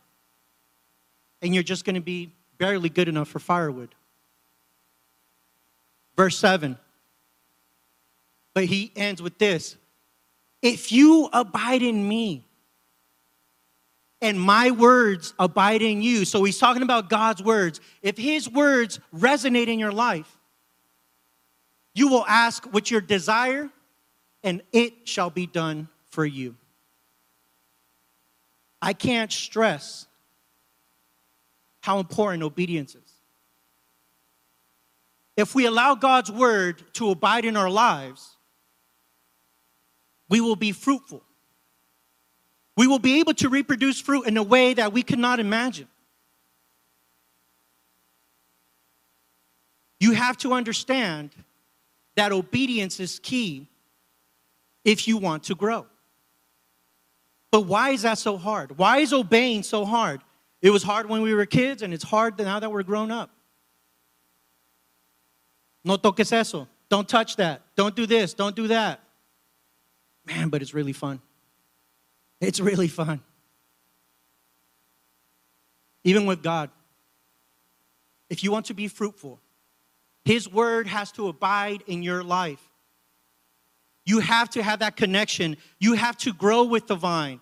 and 1.41 1.53
you're 1.53 1.63
just 1.63 1.85
going 1.85 1.95
to 1.95 2.01
be 2.01 2.31
barely 2.57 2.89
good 2.89 3.07
enough 3.07 3.27
for 3.27 3.39
firewood. 3.39 3.93
Verse 6.15 6.37
7. 6.37 6.77
But 8.53 8.65
he 8.65 8.91
ends 8.95 9.21
with 9.21 9.37
this 9.37 9.77
If 10.61 10.91
you 10.91 11.29
abide 11.33 11.81
in 11.81 12.07
me, 12.07 12.45
and 14.21 14.39
my 14.39 14.71
words 14.71 15.33
abide 15.39 15.81
in 15.81 16.01
you. 16.01 16.25
So 16.25 16.43
he's 16.43 16.59
talking 16.59 16.83
about 16.83 17.09
God's 17.09 17.41
words. 17.41 17.81
If 18.01 18.17
his 18.17 18.49
words 18.49 18.99
resonate 19.15 19.67
in 19.67 19.79
your 19.79 19.91
life, 19.91 20.37
you 21.93 22.07
will 22.07 22.25
ask 22.27 22.65
what 22.71 22.89
your 22.89 23.01
desire, 23.01 23.69
and 24.43 24.61
it 24.71 25.07
shall 25.07 25.29
be 25.29 25.47
done 25.47 25.89
for 26.09 26.25
you. 26.25 26.55
I 28.81 28.93
can't 28.93 29.31
stress 29.31 30.07
how 31.81 31.99
important 31.99 32.43
obedience 32.43 32.95
is. 32.95 33.01
If 35.35 35.55
we 35.55 35.65
allow 35.65 35.95
God's 35.95 36.31
word 36.31 36.83
to 36.93 37.09
abide 37.09 37.45
in 37.45 37.57
our 37.57 37.69
lives, 37.69 38.37
we 40.29 40.39
will 40.41 40.55
be 40.55 40.71
fruitful. 40.71 41.23
We 42.77 42.87
will 42.87 42.99
be 42.99 43.19
able 43.19 43.33
to 43.35 43.49
reproduce 43.49 43.99
fruit 43.99 44.27
in 44.27 44.37
a 44.37 44.43
way 44.43 44.73
that 44.73 44.93
we 44.93 45.03
could 45.03 45.19
not 45.19 45.39
imagine. 45.39 45.87
You 49.99 50.13
have 50.13 50.37
to 50.37 50.53
understand 50.53 51.31
that 52.15 52.31
obedience 52.31 52.99
is 52.99 53.19
key 53.19 53.67
if 54.83 55.07
you 55.07 55.17
want 55.17 55.43
to 55.43 55.55
grow. 55.55 55.85
But 57.51 57.61
why 57.61 57.89
is 57.89 58.03
that 58.03 58.17
so 58.17 58.37
hard? 58.37 58.77
Why 58.77 58.97
is 58.99 59.13
obeying 59.13 59.63
so 59.63 59.85
hard? 59.85 60.21
It 60.61 60.69
was 60.69 60.83
hard 60.83 61.09
when 61.09 61.21
we 61.21 61.33
were 61.33 61.45
kids, 61.45 61.81
and 61.81 61.93
it's 61.93 62.03
hard 62.03 62.37
now 62.39 62.59
that 62.59 62.71
we're 62.71 62.83
grown 62.83 63.11
up. 63.11 63.29
No 65.83 65.97
toques 65.97 66.31
eso. 66.31 66.67
Don't 66.89 67.07
touch 67.07 67.35
that. 67.37 67.61
Don't 67.75 67.95
do 67.95 68.05
this. 68.05 68.33
Don't 68.33 68.55
do 68.55 68.67
that. 68.67 69.01
Man, 70.25 70.49
but 70.49 70.61
it's 70.61 70.73
really 70.73 70.93
fun. 70.93 71.19
It's 72.41 72.59
really 72.59 72.87
fun. 72.87 73.21
Even 76.03 76.25
with 76.25 76.41
God, 76.41 76.71
if 78.29 78.43
you 78.43 78.51
want 78.51 78.65
to 78.65 78.73
be 78.73 78.87
fruitful, 78.87 79.39
His 80.25 80.51
word 80.51 80.87
has 80.87 81.11
to 81.13 81.27
abide 81.27 81.83
in 81.85 82.01
your 82.01 82.23
life. 82.23 82.61
You 84.03 84.19
have 84.19 84.49
to 84.51 84.63
have 84.63 84.79
that 84.79 84.97
connection. 84.97 85.57
You 85.79 85.93
have 85.93 86.17
to 86.19 86.33
grow 86.33 86.63
with 86.63 86.87
the 86.87 86.95
vine. 86.95 87.39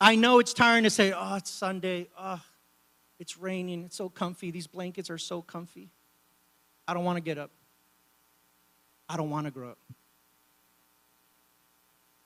I 0.00 0.16
know 0.16 0.40
it's 0.40 0.52
tiring 0.52 0.82
to 0.82 0.90
say, 0.90 1.12
oh, 1.16 1.36
it's 1.36 1.50
Sunday. 1.50 2.08
Oh, 2.18 2.42
it's 3.20 3.38
raining. 3.38 3.84
It's 3.84 3.96
so 3.96 4.08
comfy. 4.08 4.50
These 4.50 4.66
blankets 4.66 5.10
are 5.10 5.18
so 5.18 5.40
comfy. 5.40 5.90
I 6.88 6.94
don't 6.94 7.04
want 7.04 7.18
to 7.18 7.22
get 7.22 7.38
up. 7.38 7.52
I 9.08 9.16
don't 9.16 9.30
want 9.30 9.46
to 9.46 9.52
grow 9.52 9.70
up. 9.70 9.78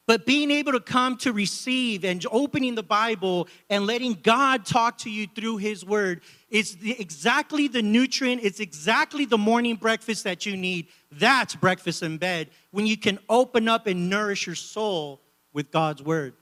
But 0.06 0.25
being 0.25 0.52
able 0.52 0.70
to 0.72 0.80
come 0.80 1.16
to 1.18 1.32
receive 1.32 2.04
and 2.04 2.25
opening 2.30 2.76
the 2.76 2.82
Bible 2.84 3.48
and 3.68 3.86
letting 3.86 4.14
God 4.14 4.64
talk 4.64 4.98
to 4.98 5.10
you 5.10 5.26
through 5.26 5.56
His 5.56 5.84
Word 5.84 6.20
is 6.48 6.76
the, 6.76 6.98
exactly 7.00 7.66
the 7.66 7.82
nutrient, 7.82 8.44
it's 8.44 8.60
exactly 8.60 9.25
the 9.25 9.36
morning 9.36 9.75
breakfast 9.75 10.22
that 10.22 10.46
you 10.46 10.56
need. 10.56 10.86
That's 11.10 11.56
breakfast 11.56 12.04
in 12.04 12.18
bed 12.18 12.50
when 12.70 12.86
you 12.86 12.96
can 12.96 13.18
open 13.28 13.68
up 13.68 13.88
and 13.88 14.08
nourish 14.08 14.46
your 14.46 14.54
soul 14.54 15.20
with 15.52 15.72
God's 15.72 16.02
Word. 16.02 16.34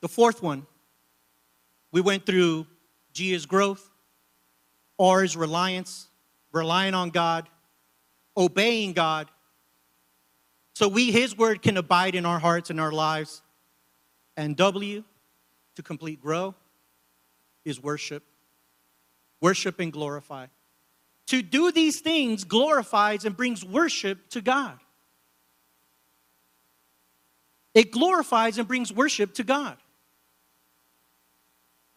The 0.00 0.08
fourth 0.08 0.42
one, 0.42 0.66
we 1.92 2.00
went 2.00 2.24
through 2.24 2.66
G 3.12 3.34
is 3.34 3.44
growth, 3.44 3.90
R 4.98 5.22
is 5.22 5.36
reliance, 5.36 6.08
relying 6.54 6.94
on 6.94 7.10
God, 7.10 7.48
obeying 8.36 8.92
God. 8.92 9.30
So 10.74 10.88
we 10.88 11.10
his 11.10 11.36
word 11.36 11.62
can 11.62 11.76
abide 11.76 12.14
in 12.14 12.24
our 12.24 12.38
hearts 12.38 12.70
and 12.70 12.80
our 12.80 12.92
lives. 12.92 13.42
And 14.36 14.56
W 14.56 15.04
to 15.76 15.82
complete 15.82 16.20
grow 16.20 16.54
is 17.64 17.82
worship. 17.82 18.22
Worship 19.40 19.78
and 19.80 19.92
glorify. 19.92 20.46
To 21.26 21.42
do 21.42 21.72
these 21.72 22.00
things 22.00 22.44
glorifies 22.44 23.24
and 23.24 23.36
brings 23.36 23.64
worship 23.64 24.28
to 24.30 24.40
God. 24.40 24.78
It 27.74 27.90
glorifies 27.90 28.58
and 28.58 28.68
brings 28.68 28.92
worship 28.92 29.34
to 29.34 29.44
God. 29.44 29.76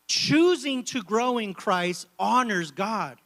Choosing 0.07 0.83
to 0.85 1.03
grow 1.03 1.37
in 1.37 1.53
Christ 1.53 2.07
honors 2.17 2.71
God. 2.71 3.17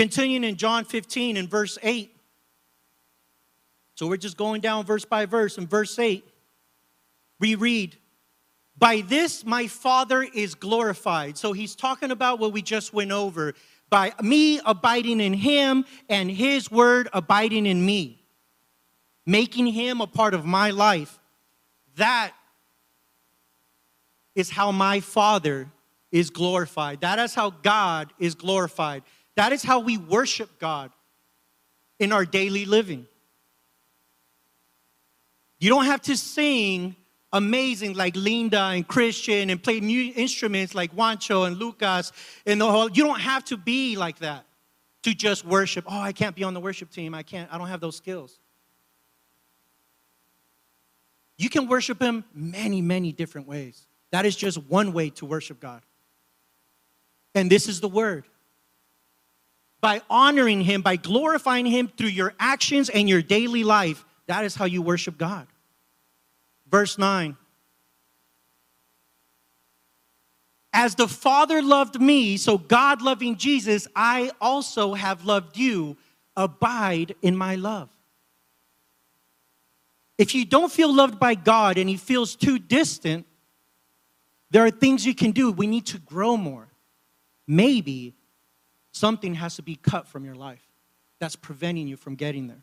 Continuing 0.00 0.44
in 0.44 0.56
John 0.56 0.86
15 0.86 1.36
and 1.36 1.46
verse 1.46 1.76
8. 1.82 2.16
So 3.96 4.06
we're 4.06 4.16
just 4.16 4.38
going 4.38 4.62
down 4.62 4.86
verse 4.86 5.04
by 5.04 5.26
verse. 5.26 5.58
In 5.58 5.66
verse 5.66 5.98
8, 5.98 6.26
we 7.38 7.54
read, 7.54 7.98
By 8.78 9.02
this 9.02 9.44
my 9.44 9.66
Father 9.66 10.22
is 10.22 10.54
glorified. 10.54 11.36
So 11.36 11.52
he's 11.52 11.76
talking 11.76 12.12
about 12.12 12.38
what 12.38 12.54
we 12.54 12.62
just 12.62 12.94
went 12.94 13.12
over. 13.12 13.52
By 13.90 14.14
me 14.22 14.58
abiding 14.64 15.20
in 15.20 15.34
him 15.34 15.84
and 16.08 16.30
his 16.30 16.70
word 16.70 17.10
abiding 17.12 17.66
in 17.66 17.84
me, 17.84 18.22
making 19.26 19.66
him 19.66 20.00
a 20.00 20.06
part 20.06 20.32
of 20.32 20.46
my 20.46 20.70
life. 20.70 21.18
That 21.96 22.32
is 24.34 24.48
how 24.48 24.72
my 24.72 25.00
Father 25.00 25.68
is 26.10 26.30
glorified. 26.30 27.02
That 27.02 27.18
is 27.18 27.34
how 27.34 27.50
God 27.50 28.14
is 28.18 28.34
glorified. 28.34 29.02
That 29.36 29.52
is 29.52 29.62
how 29.62 29.80
we 29.80 29.96
worship 29.96 30.58
God 30.58 30.90
in 31.98 32.12
our 32.12 32.24
daily 32.24 32.64
living. 32.64 33.06
You 35.58 35.68
don't 35.68 35.84
have 35.84 36.02
to 36.02 36.16
sing 36.16 36.96
amazing 37.32 37.94
like 37.94 38.16
Linda 38.16 38.60
and 38.60 38.86
Christian 38.86 39.50
and 39.50 39.62
play 39.62 39.78
instruments 39.78 40.74
like 40.74 40.94
Juancho 40.94 41.46
and 41.46 41.56
Lucas 41.58 42.12
and 42.46 42.60
the 42.60 42.70
whole. 42.70 42.90
You 42.90 43.04
don't 43.04 43.20
have 43.20 43.44
to 43.46 43.56
be 43.56 43.96
like 43.96 44.18
that 44.20 44.44
to 45.02 45.14
just 45.14 45.44
worship. 45.44 45.84
Oh, 45.86 46.00
I 46.00 46.12
can't 46.12 46.34
be 46.34 46.44
on 46.44 46.54
the 46.54 46.60
worship 46.60 46.90
team. 46.90 47.14
I 47.14 47.22
can't. 47.22 47.52
I 47.52 47.58
don't 47.58 47.68
have 47.68 47.80
those 47.80 47.96
skills. 47.96 48.38
You 51.38 51.48
can 51.48 51.68
worship 51.68 52.00
Him 52.00 52.24
many, 52.34 52.82
many 52.82 53.12
different 53.12 53.46
ways. 53.46 53.86
That 54.10 54.26
is 54.26 54.36
just 54.36 54.58
one 54.58 54.92
way 54.92 55.10
to 55.10 55.26
worship 55.26 55.60
God. 55.60 55.82
And 57.34 57.50
this 57.50 57.68
is 57.68 57.80
the 57.80 57.88
word. 57.88 58.24
By 59.80 60.02
honoring 60.10 60.60
Him, 60.60 60.82
by 60.82 60.96
glorifying 60.96 61.66
Him 61.66 61.88
through 61.88 62.08
your 62.08 62.34
actions 62.38 62.88
and 62.88 63.08
your 63.08 63.22
daily 63.22 63.64
life, 63.64 64.04
that 64.26 64.44
is 64.44 64.54
how 64.54 64.66
you 64.66 64.82
worship 64.82 65.16
God. 65.16 65.46
Verse 66.70 66.98
9. 66.98 67.36
As 70.72 70.94
the 70.94 71.08
Father 71.08 71.62
loved 71.62 72.00
me, 72.00 72.36
so 72.36 72.56
God 72.56 73.02
loving 73.02 73.36
Jesus, 73.36 73.88
I 73.96 74.30
also 74.40 74.94
have 74.94 75.24
loved 75.24 75.56
you. 75.56 75.96
Abide 76.36 77.16
in 77.22 77.36
my 77.36 77.56
love. 77.56 77.88
If 80.16 80.34
you 80.34 80.44
don't 80.44 80.70
feel 80.70 80.94
loved 80.94 81.18
by 81.18 81.34
God 81.34 81.76
and 81.76 81.88
He 81.88 81.96
feels 81.96 82.36
too 82.36 82.58
distant, 82.58 83.26
there 84.50 84.64
are 84.64 84.70
things 84.70 85.06
you 85.06 85.14
can 85.14 85.32
do. 85.32 85.50
We 85.50 85.66
need 85.66 85.86
to 85.86 85.98
grow 85.98 86.36
more. 86.36 86.68
Maybe 87.46 88.14
something 88.92 89.34
has 89.34 89.56
to 89.56 89.62
be 89.62 89.76
cut 89.76 90.06
from 90.06 90.24
your 90.24 90.34
life 90.34 90.66
that's 91.18 91.36
preventing 91.36 91.86
you 91.86 91.96
from 91.96 92.14
getting 92.14 92.48
there. 92.48 92.62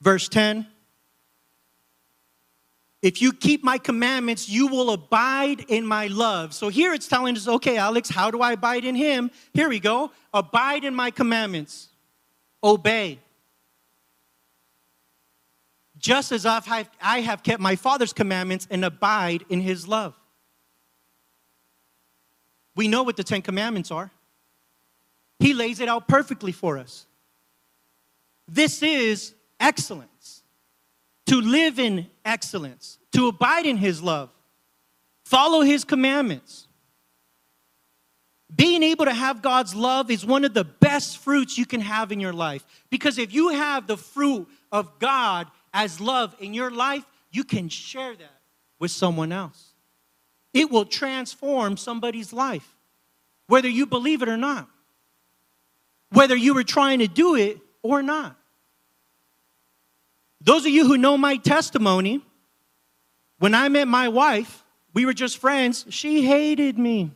Verse 0.00 0.28
10 0.28 0.66
If 3.02 3.22
you 3.22 3.32
keep 3.32 3.64
my 3.64 3.78
commandments, 3.78 4.48
you 4.48 4.66
will 4.66 4.90
abide 4.90 5.60
in 5.68 5.86
my 5.86 6.08
love. 6.08 6.54
So 6.54 6.68
here 6.68 6.92
it's 6.92 7.08
telling 7.08 7.36
us, 7.36 7.48
okay, 7.48 7.76
Alex, 7.76 8.10
how 8.10 8.30
do 8.30 8.40
I 8.42 8.52
abide 8.52 8.84
in 8.84 8.94
him? 8.94 9.30
Here 9.52 9.68
we 9.68 9.80
go. 9.80 10.12
Abide 10.32 10.84
in 10.84 10.94
my 10.94 11.10
commandments, 11.10 11.88
obey 12.62 13.18
just 16.04 16.32
as 16.32 16.44
I 16.44 17.20
have 17.20 17.42
kept 17.42 17.62
my 17.62 17.76
Father's 17.76 18.12
commandments 18.12 18.68
and 18.70 18.84
abide 18.84 19.42
in 19.48 19.62
his 19.62 19.88
love. 19.88 20.14
We 22.74 22.88
know 22.88 23.02
what 23.02 23.16
the 23.16 23.24
Ten 23.24 23.42
Commandments 23.42 23.90
are. 23.90 24.10
He 25.38 25.54
lays 25.54 25.80
it 25.80 25.88
out 25.88 26.08
perfectly 26.08 26.52
for 26.52 26.78
us. 26.78 27.06
This 28.48 28.82
is 28.82 29.34
excellence. 29.60 30.42
To 31.26 31.40
live 31.40 31.78
in 31.78 32.08
excellence, 32.24 32.98
to 33.12 33.28
abide 33.28 33.64
in 33.64 33.78
his 33.78 34.02
love, 34.02 34.30
follow 35.24 35.62
his 35.62 35.82
commandments. 35.84 36.68
Being 38.54 38.82
able 38.82 39.06
to 39.06 39.14
have 39.14 39.40
God's 39.40 39.74
love 39.74 40.10
is 40.10 40.24
one 40.24 40.44
of 40.44 40.52
the 40.52 40.64
best 40.64 41.18
fruits 41.18 41.56
you 41.56 41.64
can 41.64 41.80
have 41.80 42.12
in 42.12 42.20
your 42.20 42.34
life. 42.34 42.64
Because 42.90 43.18
if 43.18 43.32
you 43.32 43.48
have 43.48 43.86
the 43.86 43.96
fruit 43.96 44.46
of 44.70 44.98
God 44.98 45.50
as 45.72 46.00
love 46.00 46.36
in 46.38 46.52
your 46.52 46.70
life, 46.70 47.04
you 47.30 47.42
can 47.42 47.68
share 47.68 48.14
that 48.14 48.40
with 48.78 48.90
someone 48.90 49.32
else. 49.32 49.73
It 50.54 50.70
will 50.70 50.86
transform 50.86 51.76
somebody's 51.76 52.32
life, 52.32 52.76
whether 53.48 53.68
you 53.68 53.84
believe 53.84 54.22
it 54.22 54.28
or 54.28 54.36
not, 54.36 54.68
whether 56.10 56.36
you 56.36 56.54
were 56.54 56.62
trying 56.62 57.00
to 57.00 57.08
do 57.08 57.34
it 57.34 57.58
or 57.82 58.02
not. 58.02 58.36
Those 60.40 60.64
of 60.64 60.70
you 60.70 60.86
who 60.86 60.96
know 60.96 61.18
my 61.18 61.36
testimony, 61.36 62.22
when 63.38 63.54
I 63.54 63.68
met 63.68 63.88
my 63.88 64.08
wife, 64.08 64.62
we 64.92 65.04
were 65.04 65.12
just 65.12 65.38
friends. 65.38 65.86
She 65.88 66.24
hated 66.24 66.78
me. 66.78 67.10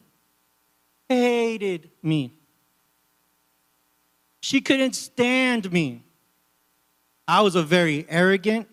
Hated 1.08 1.90
me. 2.02 2.32
She 4.40 4.60
couldn't 4.60 4.94
stand 4.94 5.70
me. 5.70 6.02
I 7.26 7.42
was 7.42 7.54
a 7.54 7.62
very 7.62 8.04
arrogant 8.08 8.66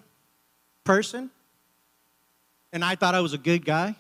person, 0.84 1.30
and 2.73 2.84
I 2.84 2.95
thought 2.95 3.13
I 3.13 3.19
was 3.19 3.34
a 3.34 3.38
good 3.38 3.65
guy. 3.65 3.95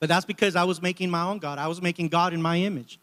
But 0.00 0.08
that's 0.08 0.24
because 0.24 0.56
I 0.56 0.64
was 0.64 0.82
making 0.82 1.10
my 1.10 1.22
own 1.22 1.38
God. 1.38 1.58
I 1.58 1.68
was 1.68 1.80
making 1.80 2.08
God 2.08 2.32
in 2.34 2.42
my 2.42 2.58
image. 2.58 3.00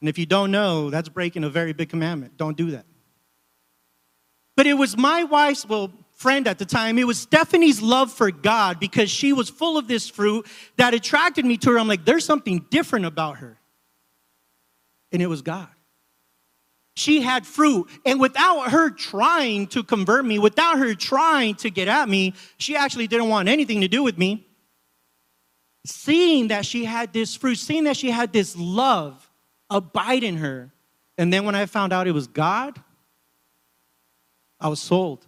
And 0.00 0.08
if 0.08 0.18
you 0.18 0.26
don't 0.26 0.50
know, 0.50 0.90
that's 0.90 1.08
breaking 1.08 1.44
a 1.44 1.50
very 1.50 1.72
big 1.72 1.88
commandment. 1.88 2.36
Don't 2.36 2.56
do 2.56 2.72
that. 2.72 2.86
But 4.56 4.66
it 4.66 4.74
was 4.74 4.96
my 4.96 5.24
wife's, 5.24 5.66
well, 5.66 5.92
friend 6.12 6.46
at 6.46 6.58
the 6.58 6.64
time, 6.64 6.98
it 6.98 7.06
was 7.06 7.18
Stephanie's 7.18 7.82
love 7.82 8.12
for 8.12 8.30
God 8.30 8.80
because 8.80 9.10
she 9.10 9.32
was 9.32 9.50
full 9.50 9.76
of 9.76 9.88
this 9.88 10.08
fruit 10.08 10.46
that 10.76 10.94
attracted 10.94 11.44
me 11.44 11.56
to 11.58 11.72
her. 11.72 11.78
I'm 11.78 11.88
like, 11.88 12.04
there's 12.04 12.24
something 12.24 12.66
different 12.70 13.04
about 13.06 13.38
her. 13.38 13.58
And 15.12 15.20
it 15.20 15.26
was 15.26 15.42
God 15.42 15.68
she 16.96 17.20
had 17.20 17.46
fruit. 17.46 17.88
And 18.04 18.18
without 18.18 18.70
her 18.70 18.90
trying 18.90 19.68
to 19.68 19.84
convert 19.84 20.24
me, 20.24 20.38
without 20.38 20.78
her 20.78 20.94
trying 20.94 21.54
to 21.56 21.70
get 21.70 21.88
at 21.88 22.08
me, 22.08 22.34
she 22.56 22.74
actually 22.74 23.06
didn't 23.06 23.28
want 23.28 23.48
anything 23.48 23.82
to 23.82 23.88
do 23.88 24.02
with 24.02 24.18
me. 24.18 24.45
Seeing 25.86 26.48
that 26.48 26.66
she 26.66 26.84
had 26.84 27.12
this 27.12 27.34
fruit, 27.34 27.56
seeing 27.56 27.84
that 27.84 27.96
she 27.96 28.10
had 28.10 28.32
this 28.32 28.56
love 28.56 29.30
abide 29.70 30.24
in 30.24 30.38
her. 30.38 30.72
And 31.16 31.32
then 31.32 31.44
when 31.44 31.54
I 31.54 31.66
found 31.66 31.92
out 31.92 32.06
it 32.06 32.12
was 32.12 32.26
God, 32.26 32.80
I 34.60 34.68
was 34.68 34.80
sold 34.80 35.26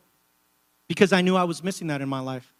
because 0.88 1.12
I 1.12 1.20
knew 1.20 1.36
I 1.36 1.44
was 1.44 1.62
missing 1.62 1.88
that 1.88 2.00
in 2.00 2.08
my 2.08 2.20
life. 2.20 2.52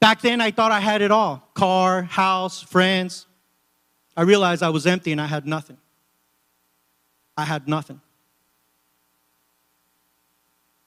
Back 0.00 0.20
then, 0.20 0.40
I 0.40 0.50
thought 0.50 0.72
I 0.72 0.80
had 0.80 1.02
it 1.02 1.10
all 1.10 1.48
car, 1.54 2.02
house, 2.02 2.62
friends. 2.62 3.26
I 4.16 4.22
realized 4.22 4.62
I 4.62 4.70
was 4.70 4.86
empty 4.86 5.12
and 5.12 5.20
I 5.20 5.26
had 5.26 5.46
nothing. 5.46 5.78
I 7.36 7.44
had 7.44 7.68
nothing. 7.68 8.00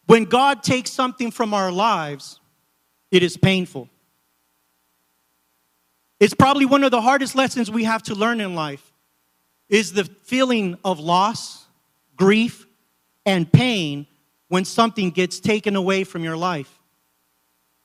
When 0.06 0.26
God 0.26 0.64
takes 0.64 0.92
something 0.92 1.32
from 1.32 1.54
our 1.54 1.72
lives, 1.72 2.40
it 3.10 3.24
is 3.24 3.38
painful. 3.38 3.90
It's 6.22 6.36
probably 6.36 6.68
one 6.68 6.84
of 6.84 6.92
the 6.92 7.02
hardest 7.02 7.34
lessons 7.34 7.72
we 7.72 7.84
have 7.86 8.04
to 8.04 8.14
learn 8.14 8.42
in 8.42 8.54
life 8.54 8.94
is 9.70 9.92
the 9.92 10.04
feeling 10.04 10.78
of 10.86 11.00
loss, 11.00 11.66
grief, 12.16 12.68
and 13.26 13.52
pain 13.52 14.06
when 14.48 14.64
something 14.64 15.10
gets 15.10 15.40
taken 15.40 15.76
away 15.76 16.04
from 16.04 16.24
your 16.24 16.38
life. 16.38 16.80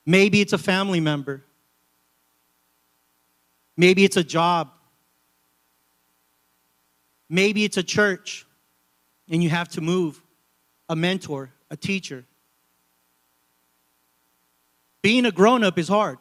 Maybe 0.05 0.39
it's 0.39 0.53
a 0.53 0.59
family 0.59 0.99
member. 0.99 1.43
Maybe 3.75 4.05
it's 4.05 4.17
a 4.17 4.23
job. 4.23 4.69
Maybe 7.29 7.63
it's 7.63 7.77
a 7.77 7.83
church 7.83 8.45
and 9.27 9.41
you 9.41 9.49
have 9.49 9.69
to 9.69 9.81
move, 9.81 10.21
a 10.87 10.95
mentor, 10.95 11.49
a 11.71 11.75
teacher. 11.75 12.23
Being 15.01 15.25
a 15.25 15.31
grown 15.31 15.63
up 15.63 15.79
is 15.79 15.87
hard. 15.87 16.19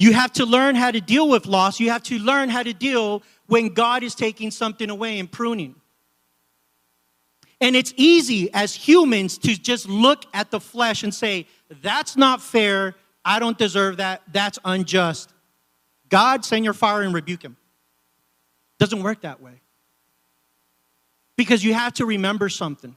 You 0.00 0.14
have 0.14 0.32
to 0.32 0.46
learn 0.46 0.76
how 0.76 0.90
to 0.90 1.00
deal 1.00 1.28
with 1.28 1.44
loss. 1.44 1.78
You 1.78 1.90
have 1.90 2.02
to 2.04 2.18
learn 2.18 2.48
how 2.48 2.62
to 2.62 2.72
deal 2.72 3.22
when 3.46 3.68
God 3.68 4.02
is 4.02 4.14
taking 4.14 4.50
something 4.50 4.88
away 4.88 5.18
and 5.18 5.30
pruning. 5.30 5.74
And 7.60 7.76
it's 7.76 7.92
easy 7.98 8.50
as 8.54 8.74
humans 8.74 9.36
to 9.38 9.54
just 9.54 9.86
look 9.86 10.24
at 10.32 10.50
the 10.50 10.58
flesh 10.58 11.02
and 11.02 11.12
say, 11.12 11.46
that's 11.82 12.16
not 12.16 12.40
fair. 12.40 12.94
I 13.26 13.38
don't 13.38 13.58
deserve 13.58 13.98
that. 13.98 14.22
That's 14.32 14.58
unjust. 14.64 15.34
God, 16.08 16.46
send 16.46 16.64
your 16.64 16.72
fire 16.72 17.02
and 17.02 17.12
rebuke 17.12 17.42
him. 17.42 17.58
Doesn't 18.78 19.02
work 19.02 19.20
that 19.20 19.42
way. 19.42 19.60
Because 21.36 21.62
you 21.62 21.74
have 21.74 21.92
to 21.94 22.06
remember 22.06 22.48
something. 22.48 22.96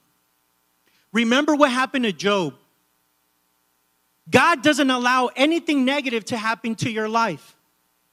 Remember 1.12 1.54
what 1.54 1.70
happened 1.70 2.06
to 2.06 2.14
Job. 2.14 2.54
God 4.30 4.64
doesn't 4.64 4.90
allow 4.90 5.30
anything 5.36 5.86
negative 5.86 6.26
to 6.26 6.38
happen 6.38 6.76
to 6.76 6.90
your 6.90 7.10
life 7.10 7.56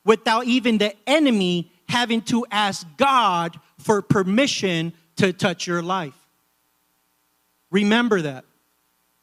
without 0.04 0.46
even 0.46 0.78
the 0.78 0.94
enemy 1.06 1.70
having 1.88 2.22
to 2.22 2.46
ask 2.50 2.86
God 2.96 3.58
for 3.78 4.02
permission 4.02 4.92
to 5.16 5.32
touch 5.32 5.66
your 5.66 5.82
life. 5.82 6.14
Remember 7.70 8.22
that. 8.22 8.44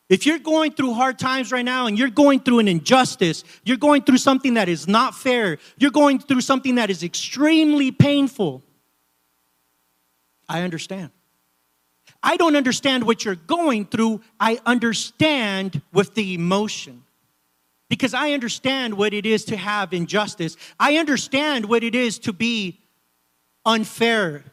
If 0.10 0.26
you're 0.26 0.39
going 0.39 0.71
through 0.71 0.93
hard 0.93 1.19
times 1.19 1.52
right 1.52 1.65
now 1.65 1.88
and 1.88 2.00
you're 2.00 2.10
going 2.10 2.39
through 2.39 2.60
an 2.60 2.69
injustice, 2.69 3.43
you're 3.65 3.78
going 3.78 4.04
through 4.04 4.19
something 4.19 4.54
that 4.54 4.69
is 4.69 4.88
not 4.88 5.15
fair, 5.15 5.58
you're 5.78 5.91
going 5.91 6.19
through 6.19 6.41
something 6.41 6.76
that 6.76 6.89
is 6.89 7.04
extremely 7.04 7.91
painful, 7.91 8.63
I 10.47 10.62
understand. 10.62 11.12
I 12.22 12.38
don't 12.38 12.56
understand 12.56 13.06
what 13.06 13.24
you're 13.26 13.36
going 13.36 13.86
through. 13.86 14.22
I 14.39 14.60
understand 14.65 15.82
with 15.93 16.13
the 16.15 16.34
emotion. 16.34 17.04
Because 17.89 18.13
I 18.13 18.32
understand 18.32 18.96
what 18.96 19.13
it 19.13 19.26
is 19.26 19.46
to 19.46 19.58
have 19.58 19.93
injustice. 19.93 20.58
I 20.80 20.98
understand 20.98 21.65
what 21.65 21.84
it 21.84 21.96
is 21.96 22.20
to 22.20 22.34
be 22.34 22.80
unfair. 23.65 24.43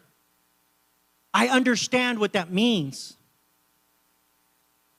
I 1.32 1.48
understand 1.48 2.20
what 2.20 2.34
that 2.34 2.52
means. 2.52 3.16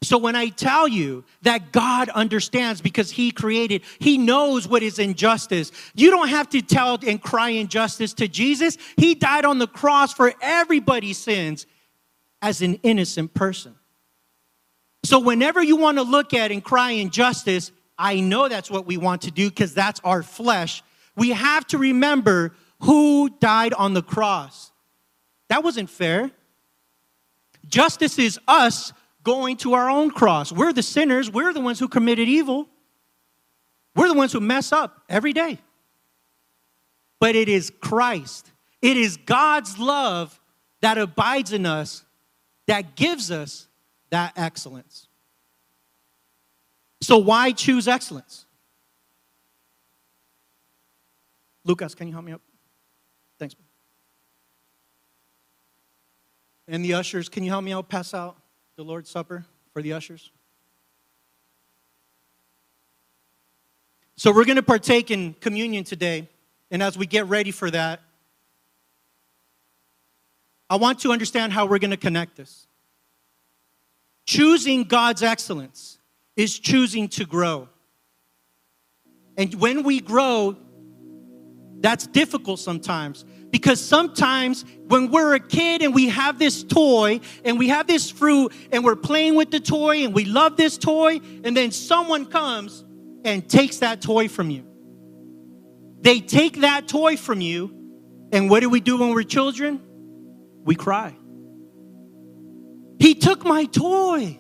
So 0.04 0.18
when 0.18 0.36
I 0.36 0.50
tell 0.50 0.88
you 0.88 1.24
that 1.42 1.72
God 1.72 2.10
understands 2.10 2.82
because 2.82 3.10
He 3.10 3.32
created, 3.32 3.82
He 4.00 4.18
knows 4.18 4.68
what 4.68 4.84
is 4.84 5.00
injustice. 5.00 5.72
You 5.96 6.12
don't 6.12 6.28
have 6.28 6.50
to 6.50 6.62
tell 6.62 7.00
and 7.08 7.22
cry 7.22 7.50
injustice 7.50 8.14
to 8.16 8.28
Jesus. 8.28 8.78
He 8.98 9.16
died 9.16 9.46
on 9.46 9.58
the 9.58 9.68
cross 9.68 10.14
for 10.14 10.34
everybody's 10.42 11.18
sins 11.18 11.66
as 12.46 12.62
an 12.62 12.76
innocent 12.84 13.34
person. 13.34 13.74
So 15.04 15.18
whenever 15.18 15.64
you 15.64 15.78
want 15.78 15.98
to 15.98 16.04
look 16.04 16.32
at 16.32 16.52
and 16.52 16.64
cry 16.64 16.92
injustice, 16.92 17.72
I 17.98 18.20
know 18.20 18.48
that's 18.48 18.70
what 18.70 18.86
we 18.86 18.98
want 18.98 19.24
to 19.24 19.32
do 19.32 19.50
because 19.50 19.74
that's 19.74 20.00
our 20.04 20.22
flesh. 20.22 20.84
We 21.16 21.32
have 21.32 21.66
to 21.68 21.80
remember 21.80 22.54
who 22.82 23.30
died 23.40 23.74
on 23.74 23.96
the 23.96 24.04
cross. 24.04 24.72
That 25.48 25.64
wasn't 25.64 25.90
fair. 25.90 26.30
Justice 27.68 28.20
is 28.20 28.40
us 28.48 28.94
going 29.24 29.58
to 29.58 29.74
our 29.74 29.90
own 29.90 30.12
cross. 30.12 30.52
We're 30.52 30.72
the 30.72 30.84
sinners, 30.84 31.32
we're 31.32 31.52
the 31.52 31.62
ones 31.62 31.80
who 31.80 31.88
committed 31.88 32.28
evil. 32.28 32.70
We're 33.96 34.10
the 34.10 34.14
ones 34.14 34.34
who 34.34 34.40
mess 34.40 34.72
up 34.72 35.02
every 35.10 35.34
day. 35.34 35.58
But 37.20 37.36
it 37.36 37.50
is 37.50 37.72
Christ, 37.82 38.52
it 38.84 38.98
is 38.98 39.18
God's 39.18 39.80
love 39.80 40.40
that 40.82 41.00
abides 41.00 41.52
in 41.52 41.66
us 41.66 42.06
that 42.68 42.96
gives 42.96 43.32
us 43.32 43.68
that 44.10 44.34
excellence. 44.36 45.08
So, 47.02 47.18
why 47.18 47.52
choose 47.52 47.88
excellence? 47.88 48.46
Lucas, 51.64 51.96
can 51.96 52.08
you 52.08 52.14
help 52.14 52.26
me 52.26 52.32
up? 52.32 52.42
Thanks. 53.40 53.56
And 56.68 56.84
the 56.84 56.94
ushers, 56.94 57.30
can 57.30 57.44
you 57.44 57.50
help 57.50 57.64
me 57.64 57.74
out 57.74 57.90
pass 57.90 58.14
out? 58.14 58.38
the 58.76 58.84
Lord's 58.84 59.10
Supper 59.10 59.46
for 59.72 59.82
the 59.82 59.94
ushers? 59.94 60.32
So, 64.18 64.32
we're 64.32 64.46
going 64.46 64.56
to 64.56 64.64
partake 64.64 65.12
in 65.12 65.34
communion 65.36 65.84
today. 65.84 66.30
And 66.72 66.82
as 66.82 66.98
we 66.98 67.06
get 67.06 67.28
ready 67.28 67.52
for 67.52 67.70
that, 67.72 68.02
I 70.70 70.78
want 70.78 71.00
to 71.02 71.12
understand 71.12 71.54
how 71.54 71.66
we're 71.66 71.80
going 71.80 71.92
to 71.92 71.98
connect 71.98 72.38
this. 72.38 72.68
Choosing 74.26 74.84
God's 74.84 75.22
excellence 75.22 76.00
is 76.36 76.58
choosing 76.58 77.08
to 77.10 77.26
grow. 77.26 77.70
And 79.38 79.54
when 79.56 79.84
we 79.84 80.00
grow, 80.00 80.58
that's 81.80 82.08
difficult 82.08 82.60
sometimes 82.60 83.26
because 83.52 83.80
sometimes 83.80 84.66
when 84.88 85.12
we're 85.12 85.36
a 85.36 85.40
kid 85.40 85.82
and 85.82 85.94
we 85.94 86.10
have 86.10 86.40
this 86.40 86.64
toy 86.64 87.20
and 87.44 87.60
we 87.60 87.68
have 87.68 87.86
this 87.88 88.10
fruit 88.10 88.52
and 88.72 88.84
we're 88.84 88.96
playing 88.96 89.36
with 89.36 89.52
the 89.52 89.60
toy 89.60 90.04
and 90.04 90.14
we 90.14 90.26
love 90.26 90.58
this 90.58 90.78
toy, 90.78 91.20
and 91.44 91.56
then 91.56 91.72
someone 91.72 92.26
comes 92.26 92.84
and 93.24 93.48
takes 93.48 93.78
that 93.78 94.02
toy 94.02 94.28
from 94.28 94.50
you. 94.50 94.66
They 96.02 96.20
take 96.20 96.62
that 96.62 96.88
toy 96.88 97.18
from 97.18 97.42
you, 97.42 97.74
and 98.32 98.50
what 98.50 98.60
do 98.60 98.70
we 98.70 98.80
do 98.80 98.98
when 98.98 99.12
we're 99.12 99.24
children? 99.24 99.82
We 100.66 100.76
cry. 100.76 101.16
He 103.00 103.16
took 103.16 103.46
my 103.46 103.66
toy. 103.66 104.40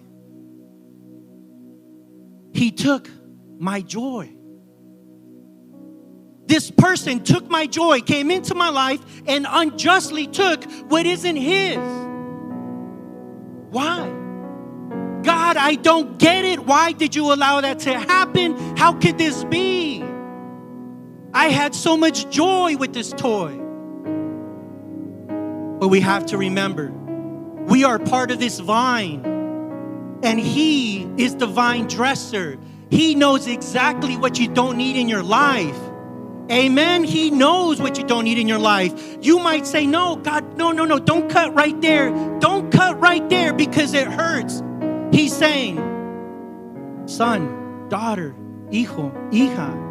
He 2.51 2.71
took 2.71 3.07
my 3.59 3.81
joy. 3.81 4.35
This 6.47 6.71
person 6.71 7.23
took 7.23 7.49
my 7.49 7.67
joy, 7.67 8.01
came 8.01 8.31
into 8.31 8.55
my 8.55 8.69
life, 8.69 9.01
and 9.27 9.45
unjustly 9.49 10.27
took 10.27 10.63
what 10.89 11.05
isn't 11.05 11.35
his. 11.35 11.77
Why? 13.69 14.09
God, 15.23 15.57
I 15.57 15.75
don't 15.75 16.17
get 16.19 16.45
it. 16.45 16.59
Why 16.59 16.91
did 16.91 17.15
you 17.15 17.33
allow 17.33 17.61
that 17.61 17.79
to 17.79 17.99
happen? 17.99 18.55
How 18.77 18.93
could 18.93 19.17
this 19.17 19.43
be? 19.43 20.03
I 21.33 21.49
had 21.49 21.75
so 21.75 21.97
much 21.97 22.29
joy 22.29 22.77
with 22.77 22.93
this 22.93 23.11
toy. 23.11 23.64
But 25.79 25.89
we 25.89 26.01
have 26.01 26.25
to 26.27 26.37
remember 26.37 26.91
we 27.65 27.83
are 27.83 27.97
part 27.97 28.29
of 28.29 28.39
this 28.39 28.59
vine, 28.59 29.25
and 30.23 30.39
He 30.39 31.03
is 31.17 31.35
the 31.35 31.47
vine 31.47 31.87
dresser. 31.87 32.57
He 32.91 33.15
knows 33.15 33.47
exactly 33.47 34.17
what 34.17 34.39
you 34.39 34.47
don't 34.47 34.77
need 34.77 34.97
in 34.97 35.09
your 35.09 35.23
life. 35.23 35.77
Amen. 36.51 37.03
He 37.03 37.31
knows 37.31 37.81
what 37.81 37.97
you 37.97 38.03
don't 38.03 38.23
need 38.23 38.37
in 38.37 38.47
your 38.47 38.59
life. 38.59 39.17
You 39.19 39.39
might 39.39 39.65
say, 39.65 39.87
No, 39.87 40.15
God, 40.15 40.57
no, 40.57 40.71
no, 40.71 40.85
no, 40.85 40.99
don't 40.99 41.27
cut 41.27 41.55
right 41.55 41.79
there. 41.81 42.11
Don't 42.39 42.71
cut 42.71 42.99
right 42.99 43.27
there 43.29 43.51
because 43.51 43.93
it 43.93 44.07
hurts. 44.07 44.61
He's 45.11 45.35
saying, 45.35 45.77
Son, 47.07 47.89
daughter, 47.89 48.35
hijo, 48.71 49.09
hija, 49.31 49.85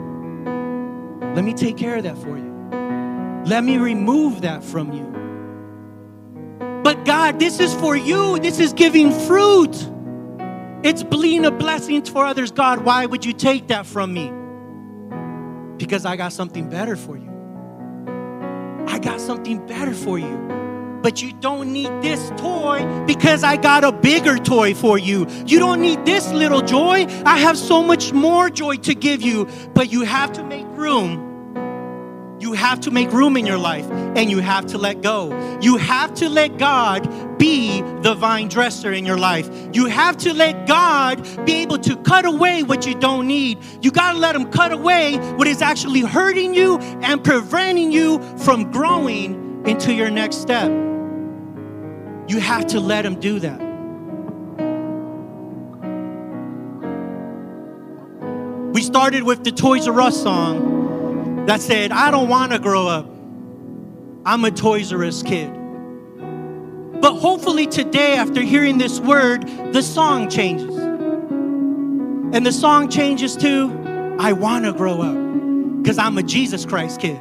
let 1.34 1.44
me 1.44 1.54
take 1.54 1.76
care 1.76 1.96
of 1.96 2.04
that 2.04 2.16
for 2.18 2.36
you. 2.38 2.52
Let 3.46 3.64
me 3.64 3.78
remove 3.78 4.42
that 4.42 4.62
from 4.62 4.92
you. 4.92 5.23
But 6.84 7.04
God, 7.06 7.40
this 7.40 7.60
is 7.60 7.74
for 7.74 7.96
you. 7.96 8.38
This 8.40 8.60
is 8.60 8.74
giving 8.74 9.10
fruit. 9.10 9.74
It's 10.84 11.02
being 11.02 11.46
a 11.46 11.50
blessing 11.50 12.04
for 12.04 12.26
others. 12.26 12.52
God, 12.52 12.84
why 12.84 13.06
would 13.06 13.24
you 13.24 13.32
take 13.32 13.68
that 13.68 13.86
from 13.86 14.12
me? 14.12 14.30
Because 15.78 16.04
I 16.06 16.16
got 16.16 16.32
something 16.32 16.68
better 16.68 16.96
for 16.96 17.16
you. 17.16 17.30
I 18.86 18.98
got 18.98 19.20
something 19.20 19.66
better 19.66 19.94
for 19.94 20.18
you. 20.18 20.38
but 21.04 21.20
you 21.20 21.34
don't 21.34 21.70
need 21.70 21.90
this 22.00 22.30
toy 22.38 22.80
because 23.06 23.44
I 23.44 23.58
got 23.58 23.84
a 23.84 23.92
bigger 23.92 24.38
toy 24.38 24.72
for 24.72 24.96
you. 24.96 25.26
You 25.46 25.58
don't 25.58 25.82
need 25.82 26.06
this 26.06 26.32
little 26.32 26.62
joy. 26.62 27.04
I 27.26 27.36
have 27.36 27.58
so 27.58 27.82
much 27.82 28.14
more 28.14 28.48
joy 28.48 28.76
to 28.76 28.94
give 28.94 29.20
you, 29.20 29.46
but 29.74 29.92
you 29.92 30.00
have 30.00 30.32
to 30.32 30.42
make 30.42 30.66
room. 30.68 31.23
You 32.44 32.52
have 32.52 32.80
to 32.80 32.90
make 32.90 33.10
room 33.10 33.38
in 33.38 33.46
your 33.46 33.56
life 33.56 33.90
and 33.90 34.30
you 34.30 34.38
have 34.40 34.66
to 34.66 34.76
let 34.76 35.00
go. 35.00 35.32
You 35.62 35.78
have 35.78 36.12
to 36.16 36.28
let 36.28 36.58
God 36.58 37.38
be 37.38 37.80
the 38.02 38.14
vine 38.14 38.48
dresser 38.48 38.92
in 38.92 39.06
your 39.06 39.16
life. 39.16 39.48
You 39.72 39.86
have 39.86 40.18
to 40.18 40.34
let 40.34 40.66
God 40.66 41.26
be 41.46 41.54
able 41.62 41.78
to 41.78 41.96
cut 41.96 42.26
away 42.26 42.62
what 42.62 42.86
you 42.86 42.96
don't 42.96 43.26
need. 43.26 43.60
You 43.80 43.90
got 43.90 44.12
to 44.12 44.18
let 44.18 44.36
Him 44.36 44.50
cut 44.50 44.72
away 44.72 45.16
what 45.36 45.48
is 45.48 45.62
actually 45.62 46.02
hurting 46.02 46.52
you 46.52 46.76
and 47.00 47.24
preventing 47.24 47.90
you 47.90 48.20
from 48.36 48.70
growing 48.70 49.66
into 49.66 49.94
your 49.94 50.10
next 50.10 50.42
step. 50.42 50.68
You 52.28 52.40
have 52.40 52.66
to 52.66 52.78
let 52.78 53.06
Him 53.06 53.18
do 53.20 53.38
that. 53.38 53.58
We 58.74 58.82
started 58.82 59.22
with 59.22 59.44
the 59.44 59.50
Toys 59.50 59.88
R 59.88 59.98
Us 60.02 60.22
song 60.22 60.73
that 61.46 61.60
said, 61.60 61.92
I 61.92 62.10
don't 62.10 62.28
want 62.28 62.52
to 62.52 62.58
grow 62.58 62.88
up. 62.88 63.06
I'm 64.26 64.44
a 64.44 64.50
Toys 64.50 64.92
R 64.92 65.04
Us 65.04 65.22
kid. 65.22 65.52
But 67.00 67.18
hopefully 67.18 67.66
today, 67.66 68.16
after 68.16 68.40
hearing 68.40 68.78
this 68.78 68.98
word, 68.98 69.46
the 69.72 69.82
song 69.82 70.30
changes. 70.30 70.74
And 72.34 72.46
the 72.46 72.52
song 72.52 72.88
changes 72.88 73.36
to, 73.36 74.16
I 74.18 74.32
want 74.32 74.64
to 74.64 74.72
grow 74.72 75.02
up 75.02 75.82
because 75.82 75.98
I'm 75.98 76.16
a 76.16 76.22
Jesus 76.22 76.64
Christ 76.64 77.00
kid. 77.00 77.20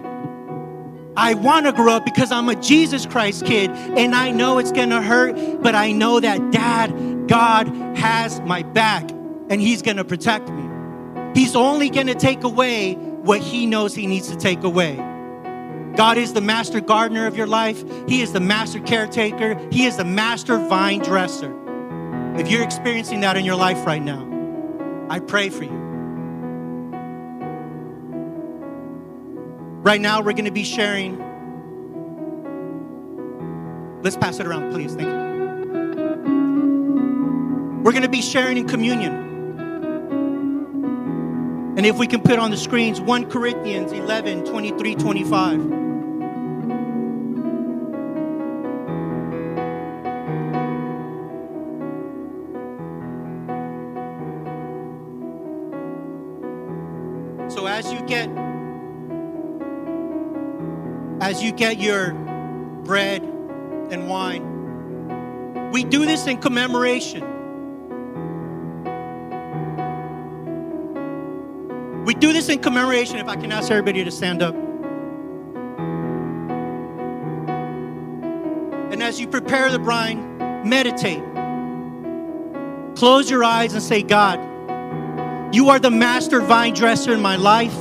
I 1.16 1.34
want 1.34 1.66
to 1.66 1.74
grow 1.74 1.94
up 1.94 2.06
because 2.06 2.32
I'm 2.32 2.50
a 2.50 2.56
Jesus 2.56 3.06
Christ 3.06 3.46
kid 3.46 3.70
and 3.70 4.16
I 4.16 4.32
know 4.32 4.58
it's 4.58 4.72
going 4.72 4.90
to 4.90 5.02
hurt, 5.02 5.62
but 5.62 5.76
I 5.76 5.92
know 5.92 6.20
that 6.20 6.52
dad, 6.52 7.28
God 7.28 7.68
has 7.98 8.40
my 8.42 8.64
back 8.64 9.12
and 9.12 9.60
he's 9.62 9.82
going 9.82 9.98
to 9.98 10.06
protect 10.06 10.50
me. 10.50 10.70
He's 11.36 11.56
only 11.56 11.90
going 11.90 12.08
to 12.08 12.16
take 12.16 12.44
away 12.44 12.98
what 13.24 13.42
he 13.42 13.66
knows 13.66 13.96
he 13.96 14.06
needs 14.06 14.28
to 14.28 14.36
take 14.36 14.64
away. 14.64 14.96
God 15.96 16.18
is 16.18 16.34
the 16.34 16.42
master 16.42 16.82
gardener 16.82 17.26
of 17.26 17.38
your 17.38 17.48
life. 17.48 17.84
He 18.08 18.22
is 18.22 18.34
the 18.34 18.40
master 18.42 18.80
caretaker. 18.80 19.56
He 19.72 19.86
is 19.86 19.96
the 19.96 20.04
master 20.04 20.58
vine 20.58 21.00
dresser. 21.00 21.54
If 22.38 22.50
you're 22.50 22.64
experiencing 22.64 23.22
that 23.22 23.38
in 23.38 23.46
your 23.46 23.56
life 23.56 23.86
right 23.86 24.02
now, 24.02 24.28
I 25.10 25.20
pray 25.20 25.50
for 25.50 25.64
you. 25.64 25.84
Right 29.84 30.02
now, 30.02 30.22
we're 30.22 30.34
going 30.34 30.46
to 30.46 30.52
be 30.52 30.64
sharing. 30.64 31.18
Let's 34.02 34.18
pass 34.18 34.40
it 34.40 34.48
around, 34.48 34.72
please. 34.72 34.96
Thank 34.96 35.08
you. 35.08 35.24
We're 37.84 37.92
going 37.92 38.04
to 38.04 38.10
be 38.10 38.22
sharing 38.22 38.58
in 38.58 38.68
communion. 38.68 39.33
And 41.76 41.88
if 41.88 41.98
we 41.98 42.06
can 42.06 42.22
put 42.22 42.38
on 42.38 42.52
the 42.52 42.58
screens 42.58 43.02
1 43.02 43.32
Corinthians 43.32 43.92
11 43.92 44.46
23 44.46 44.94
25. 44.94 45.60
So 57.52 57.66
as 57.66 57.92
you 57.92 58.02
get 58.06 58.30
as 61.22 61.42
you 61.42 61.52
get 61.52 61.80
your 61.80 62.14
bread 62.84 63.24
and 63.24 64.08
wine, 64.08 65.72
we 65.72 65.84
do 65.84 66.06
this 66.06 66.28
in 66.28 66.38
commemoration. 66.38 67.33
Do 72.24 72.32
this 72.32 72.48
in 72.48 72.60
commemoration. 72.60 73.18
If 73.18 73.28
I 73.28 73.36
can 73.36 73.52
ask 73.52 73.70
everybody 73.70 74.02
to 74.06 74.10
stand 74.10 74.42
up. 74.42 74.56
And 78.94 79.04
as 79.04 79.20
you 79.20 79.28
prepare 79.28 79.70
the 79.70 79.80
brine, 79.80 80.38
meditate. 80.66 81.22
Close 82.96 83.30
your 83.30 83.44
eyes 83.44 83.74
and 83.74 83.84
say, 83.84 84.04
God, 84.04 84.40
you 85.54 85.70
are 85.70 85.80
the 85.80 85.92
master 85.92 86.40
vine 86.40 86.74
dresser 86.74 87.12
in 87.12 87.20
my 87.20 87.36
life. 87.36 87.76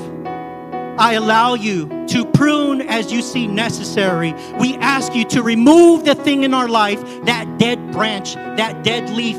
I 0.99 1.13
allow 1.13 1.55
you 1.55 1.87
to 2.09 2.25
prune 2.25 2.81
as 2.83 3.13
you 3.13 3.23
see 3.23 3.47
necessary. 3.47 4.35
We 4.59 4.75
ask 4.79 5.15
you 5.15 5.25
to 5.27 5.43
remove 5.45 6.05
the 6.05 6.17
thing 6.17 6.43
in 6.43 6.53
our 6.53 6.69
life, 6.69 7.01
that 7.27 7.59
dead 7.59 7.93
branch, 7.93 8.35
that 8.35 8.83
dead 8.83 9.09
leaf 9.11 9.39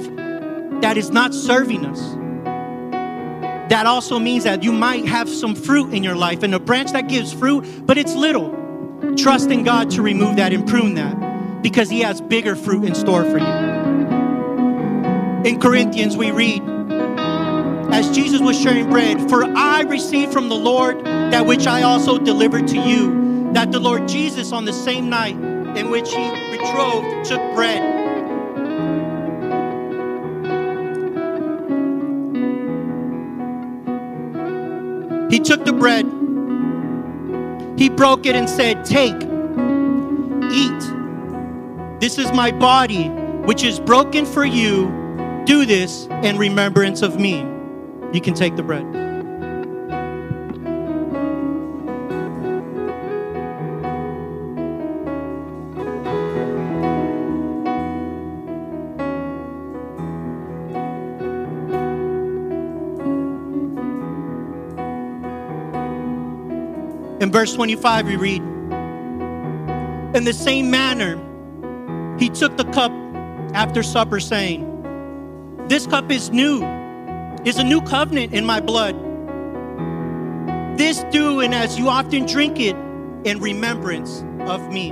that 0.82 0.96
is 0.96 1.10
not 1.10 1.34
serving 1.34 1.86
us. 1.86 2.23
That 3.74 3.88
also 3.88 4.20
means 4.20 4.44
that 4.44 4.62
you 4.62 4.72
might 4.72 5.08
have 5.08 5.28
some 5.28 5.56
fruit 5.56 5.96
in 5.96 6.04
your 6.04 6.16
life 6.16 6.44
and 6.44 6.54
a 6.54 6.60
branch 6.60 6.92
that 6.92 7.10
gives 7.10 7.34
fruit, 7.34 7.66
but 7.88 7.98
it's 7.98 8.14
little. 8.14 8.52
Trust 9.18 9.50
in 9.50 9.64
God 9.64 9.90
to 9.92 10.04
remove 10.04 10.36
that 10.36 10.54
and 10.54 10.68
prune 10.68 10.94
that 10.94 11.64
because 11.64 11.90
He 11.90 12.02
has 12.02 12.22
bigger 12.22 12.56
fruit 12.56 12.86
in 12.86 12.94
store 12.94 13.24
for 13.24 13.40
you. 13.40 13.46
In 15.44 15.60
Corinthians, 15.60 16.16
we 16.16 16.30
read, 16.30 16.62
as 17.92 18.16
Jesus 18.16 18.42
was 18.42 18.62
sharing 18.62 18.92
bread, 18.92 19.28
for 19.28 19.44
I 19.44 19.82
received 19.82 20.32
from 20.32 20.50
the 20.50 20.56
Lord 20.56 21.04
that 21.04 21.48
which 21.48 21.66
I 21.66 21.82
also 21.82 22.20
delivered 22.20 22.68
to 22.68 22.78
you, 22.78 23.52
that 23.54 23.72
the 23.72 23.80
Lord 23.80 24.08
Jesus, 24.08 24.52
on 24.52 24.66
the 24.66 24.74
same 24.74 25.10
night 25.10 25.34
in 25.76 25.90
which 25.90 26.14
he 26.14 26.30
betrothed, 26.52 27.26
took 27.26 27.42
bread. 27.56 28.03
He 35.34 35.40
took 35.40 35.66
the 35.66 35.74
bread, 35.74 36.06
he 37.76 37.90
broke 37.90 38.28
it 38.28 38.36
and 38.36 38.48
said, 38.48 38.86
Take, 38.86 39.16
eat. 40.52 42.00
This 42.00 42.20
is 42.20 42.32
my 42.34 42.52
body, 42.52 43.08
which 43.48 43.64
is 43.64 43.80
broken 43.80 44.28
for 44.28 44.46
you. 44.46 44.92
Do 45.48 45.66
this 45.66 46.06
in 46.22 46.38
remembrance 46.38 47.02
of 47.02 47.20
me. 47.20 47.40
You 48.14 48.22
can 48.22 48.36
take 48.36 48.56
the 48.56 48.62
bread. 48.62 48.86
In 67.24 67.32
verse 67.32 67.54
25, 67.54 68.06
we 68.06 68.18
read, 68.18 68.42
In 70.14 70.26
the 70.26 70.34
same 70.34 70.70
manner, 70.70 71.16
he 72.20 72.28
took 72.28 72.58
the 72.58 72.66
cup 72.66 72.92
after 73.54 73.82
supper, 73.82 74.20
saying, 74.20 74.68
This 75.70 75.88
cup 75.88 76.12
is 76.12 76.32
new 76.32 76.66
is 77.46 77.60
a 77.60 77.64
new 77.64 77.82
covenant 77.82 78.34
in 78.34 78.46
my 78.46 78.60
blood. 78.60 78.96
This 80.78 81.06
do, 81.12 81.40
and 81.40 81.56
as 81.56 81.80
you 81.80 81.88
often 81.88 82.26
drink 82.26 82.60
it, 82.60 82.76
in 83.24 83.40
remembrance 83.40 84.26
of 84.42 84.70
me. 84.70 84.92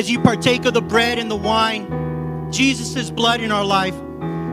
As 0.00 0.10
you 0.10 0.18
partake 0.18 0.64
of 0.64 0.72
the 0.72 0.80
bread 0.80 1.18
and 1.18 1.30
the 1.30 1.36
wine, 1.36 2.50
Jesus' 2.50 3.10
blood 3.10 3.42
in 3.42 3.52
our 3.52 3.66
life, 3.66 3.94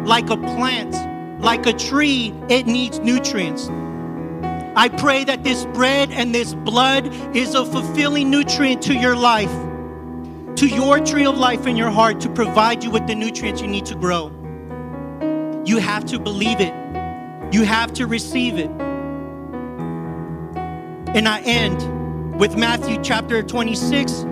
like 0.06 0.30
a 0.30 0.36
plant, 0.36 0.94
like 1.42 1.66
a 1.66 1.72
tree, 1.72 2.34
it 2.50 2.68
needs 2.68 3.00
nutrients. 3.00 3.70
I 4.76 4.90
pray 4.98 5.24
that 5.24 5.46
this 5.46 5.64
bread 5.68 6.12
and 6.12 6.36
this 6.36 6.54
blood 6.54 7.08
is 7.34 7.56
a 7.56 7.66
fulfilling 7.66 8.30
nutrient 8.30 8.82
to 8.82 8.94
your 8.94 9.16
life, 9.16 9.50
to 10.58 10.68
your 10.68 11.00
tree 11.00 11.26
of 11.26 11.38
life 11.38 11.66
in 11.66 11.78
your 11.78 11.92
heart 11.92 12.20
to 12.20 12.30
provide 12.30 12.84
you 12.84 12.92
with 12.92 13.08
the 13.08 13.16
nutrients 13.16 13.62
you 13.62 13.70
need 13.70 13.86
to 13.86 13.96
grow. 13.96 14.28
You 15.64 15.78
have 15.78 16.04
to 16.08 16.20
believe 16.20 16.60
it, 16.60 16.74
you 17.54 17.64
have 17.64 17.94
to 17.94 18.06
receive 18.06 18.58
it. 18.58 18.70
And 21.16 21.26
I 21.26 21.40
end 21.46 22.38
with 22.38 22.58
Matthew 22.58 23.02
chapter 23.02 23.42
26, 23.42 24.26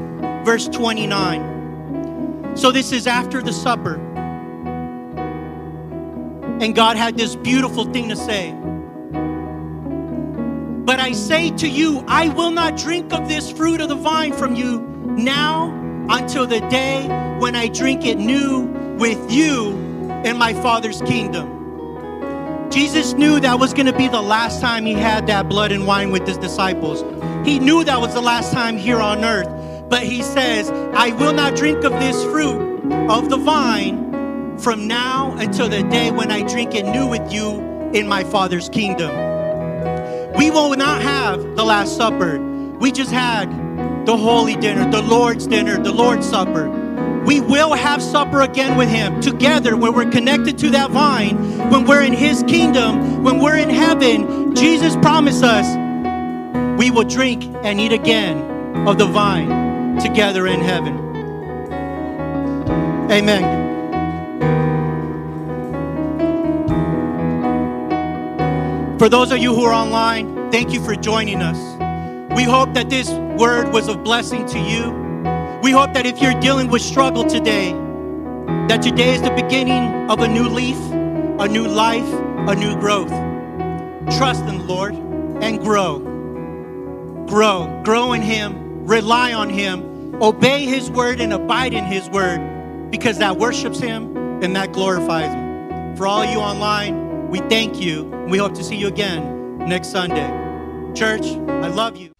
verse 0.45 0.67
29. 0.67 2.55
So 2.55 2.71
this 2.71 2.91
is 2.91 3.07
after 3.07 3.41
the 3.41 3.51
supper. 3.51 3.95
And 6.61 6.75
God 6.75 6.95
had 6.95 7.17
this 7.17 7.35
beautiful 7.35 7.85
thing 7.91 8.07
to 8.09 8.15
say. 8.15 8.53
But 10.85 10.99
I 10.99 11.13
say 11.13 11.49
to 11.57 11.67
you, 11.67 12.03
I 12.07 12.29
will 12.29 12.51
not 12.51 12.77
drink 12.77 13.11
of 13.11 13.27
this 13.27 13.51
fruit 13.51 13.81
of 13.81 13.89
the 13.89 13.95
vine 13.95 14.33
from 14.33 14.55
you 14.55 14.81
now 15.17 15.73
until 16.09 16.45
the 16.45 16.59
day 16.69 17.07
when 17.39 17.55
I 17.55 17.67
drink 17.67 18.05
it 18.05 18.19
new 18.19 18.61
with 18.99 19.31
you 19.31 19.71
in 20.23 20.37
my 20.37 20.53
Father's 20.53 21.01
kingdom. 21.01 21.51
Jesus 22.69 23.13
knew 23.13 23.39
that 23.39 23.59
was 23.59 23.73
going 23.73 23.87
to 23.87 23.97
be 23.97 24.07
the 24.07 24.21
last 24.21 24.61
time 24.61 24.85
he 24.85 24.93
had 24.93 25.25
that 25.27 25.49
blood 25.49 25.71
and 25.71 25.87
wine 25.87 26.11
with 26.11 26.27
his 26.27 26.37
disciples. 26.37 27.03
He 27.47 27.57
knew 27.59 27.83
that 27.83 27.99
was 27.99 28.13
the 28.13 28.21
last 28.21 28.53
time 28.53 28.77
here 28.77 28.99
on 28.99 29.23
earth. 29.23 29.47
But 29.89 30.03
he 30.03 30.23
says, 30.23 30.69
I 30.71 31.11
will 31.11 31.33
not 31.33 31.55
drink 31.55 31.83
of 31.83 31.91
this 31.93 32.23
fruit 32.23 32.59
of 33.09 33.29
the 33.29 33.37
vine 33.37 34.57
from 34.57 34.87
now 34.87 35.35
until 35.37 35.69
the 35.69 35.83
day 35.83 36.11
when 36.11 36.31
I 36.31 36.41
drink 36.41 36.73
it 36.73 36.85
new 36.85 37.07
with 37.07 37.31
you 37.31 37.59
in 37.93 38.07
my 38.07 38.23
Father's 38.23 38.67
kingdom. 38.69 39.11
We 40.35 40.49
will 40.49 40.75
not 40.75 41.01
have 41.01 41.55
the 41.55 41.63
Last 41.63 41.95
Supper. 41.95 42.39
We 42.79 42.91
just 42.91 43.11
had 43.11 43.45
the 44.05 44.17
holy 44.17 44.55
dinner, 44.55 44.89
the 44.89 45.01
Lord's 45.01 45.47
dinner, 45.47 45.81
the 45.81 45.91
Lord's 45.91 46.27
Supper. 46.27 46.69
We 47.25 47.41
will 47.41 47.73
have 47.73 48.03
supper 48.03 48.41
again 48.41 48.77
with 48.77 48.89
Him 48.89 49.19
together 49.19 49.75
when 49.75 49.93
we're 49.93 50.11
connected 50.11 50.57
to 50.59 50.69
that 50.71 50.91
vine, 50.91 51.37
when 51.69 51.85
we're 51.85 52.03
in 52.03 52.13
His 52.13 52.43
kingdom, 52.43 53.23
when 53.23 53.39
we're 53.39 53.57
in 53.57 53.69
heaven. 53.69 54.55
Jesus 54.55 54.95
promised 54.97 55.43
us 55.43 55.65
we 56.79 56.91
will 56.91 57.03
drink 57.03 57.43
and 57.63 57.79
eat 57.79 57.93
again 57.93 58.87
of 58.87 58.97
the 58.97 59.05
vine 59.05 59.64
together 59.99 60.47
in 60.47 60.61
heaven. 60.61 60.97
Amen. 63.11 63.65
For 68.97 69.09
those 69.09 69.31
of 69.31 69.37
you 69.37 69.53
who 69.53 69.63
are 69.63 69.73
online, 69.73 70.49
thank 70.51 70.73
you 70.73 70.83
for 70.83 70.95
joining 70.95 71.41
us. 71.41 71.57
We 72.35 72.43
hope 72.43 72.73
that 72.73 72.89
this 72.89 73.09
word 73.39 73.71
was 73.71 73.87
of 73.87 74.03
blessing 74.03 74.45
to 74.47 74.59
you. 74.59 74.91
We 75.61 75.71
hope 75.71 75.93
that 75.93 76.05
if 76.05 76.21
you're 76.21 76.39
dealing 76.39 76.69
with 76.69 76.81
struggle 76.81 77.23
today, 77.23 77.73
that 78.67 78.81
today 78.81 79.13
is 79.13 79.21
the 79.21 79.31
beginning 79.31 80.09
of 80.09 80.19
a 80.19 80.27
new 80.27 80.47
leaf, 80.47 80.77
a 81.39 81.47
new 81.47 81.67
life, 81.67 82.07
a 82.47 82.55
new 82.55 82.75
growth. 82.79 83.09
Trust 84.17 84.45
in 84.45 84.57
the 84.57 84.63
Lord 84.63 84.95
and 84.95 85.59
grow. 85.59 85.99
Grow. 87.27 87.81
Grow 87.83 88.13
in 88.13 88.21
Him. 88.21 88.64
Rely 88.85 89.33
on 89.33 89.49
Him. 89.49 90.21
Obey 90.21 90.65
His 90.65 90.89
word 90.91 91.19
and 91.19 91.33
abide 91.33 91.73
in 91.73 91.85
His 91.85 92.09
word 92.09 92.89
because 92.91 93.17
that 93.17 93.37
worships 93.37 93.79
Him 93.79 94.15
and 94.43 94.55
that 94.55 94.73
glorifies 94.73 95.33
Him. 95.33 95.97
For 95.97 96.07
all 96.07 96.23
you 96.23 96.37
online, 96.37 97.29
we 97.29 97.39
thank 97.39 97.81
you. 97.81 98.03
We 98.29 98.37
hope 98.37 98.53
to 98.53 98.63
see 98.63 98.75
you 98.75 98.87
again 98.87 99.57
next 99.57 99.89
Sunday. 99.89 100.29
Church, 100.93 101.25
I 101.25 101.67
love 101.67 101.97
you. 101.97 102.14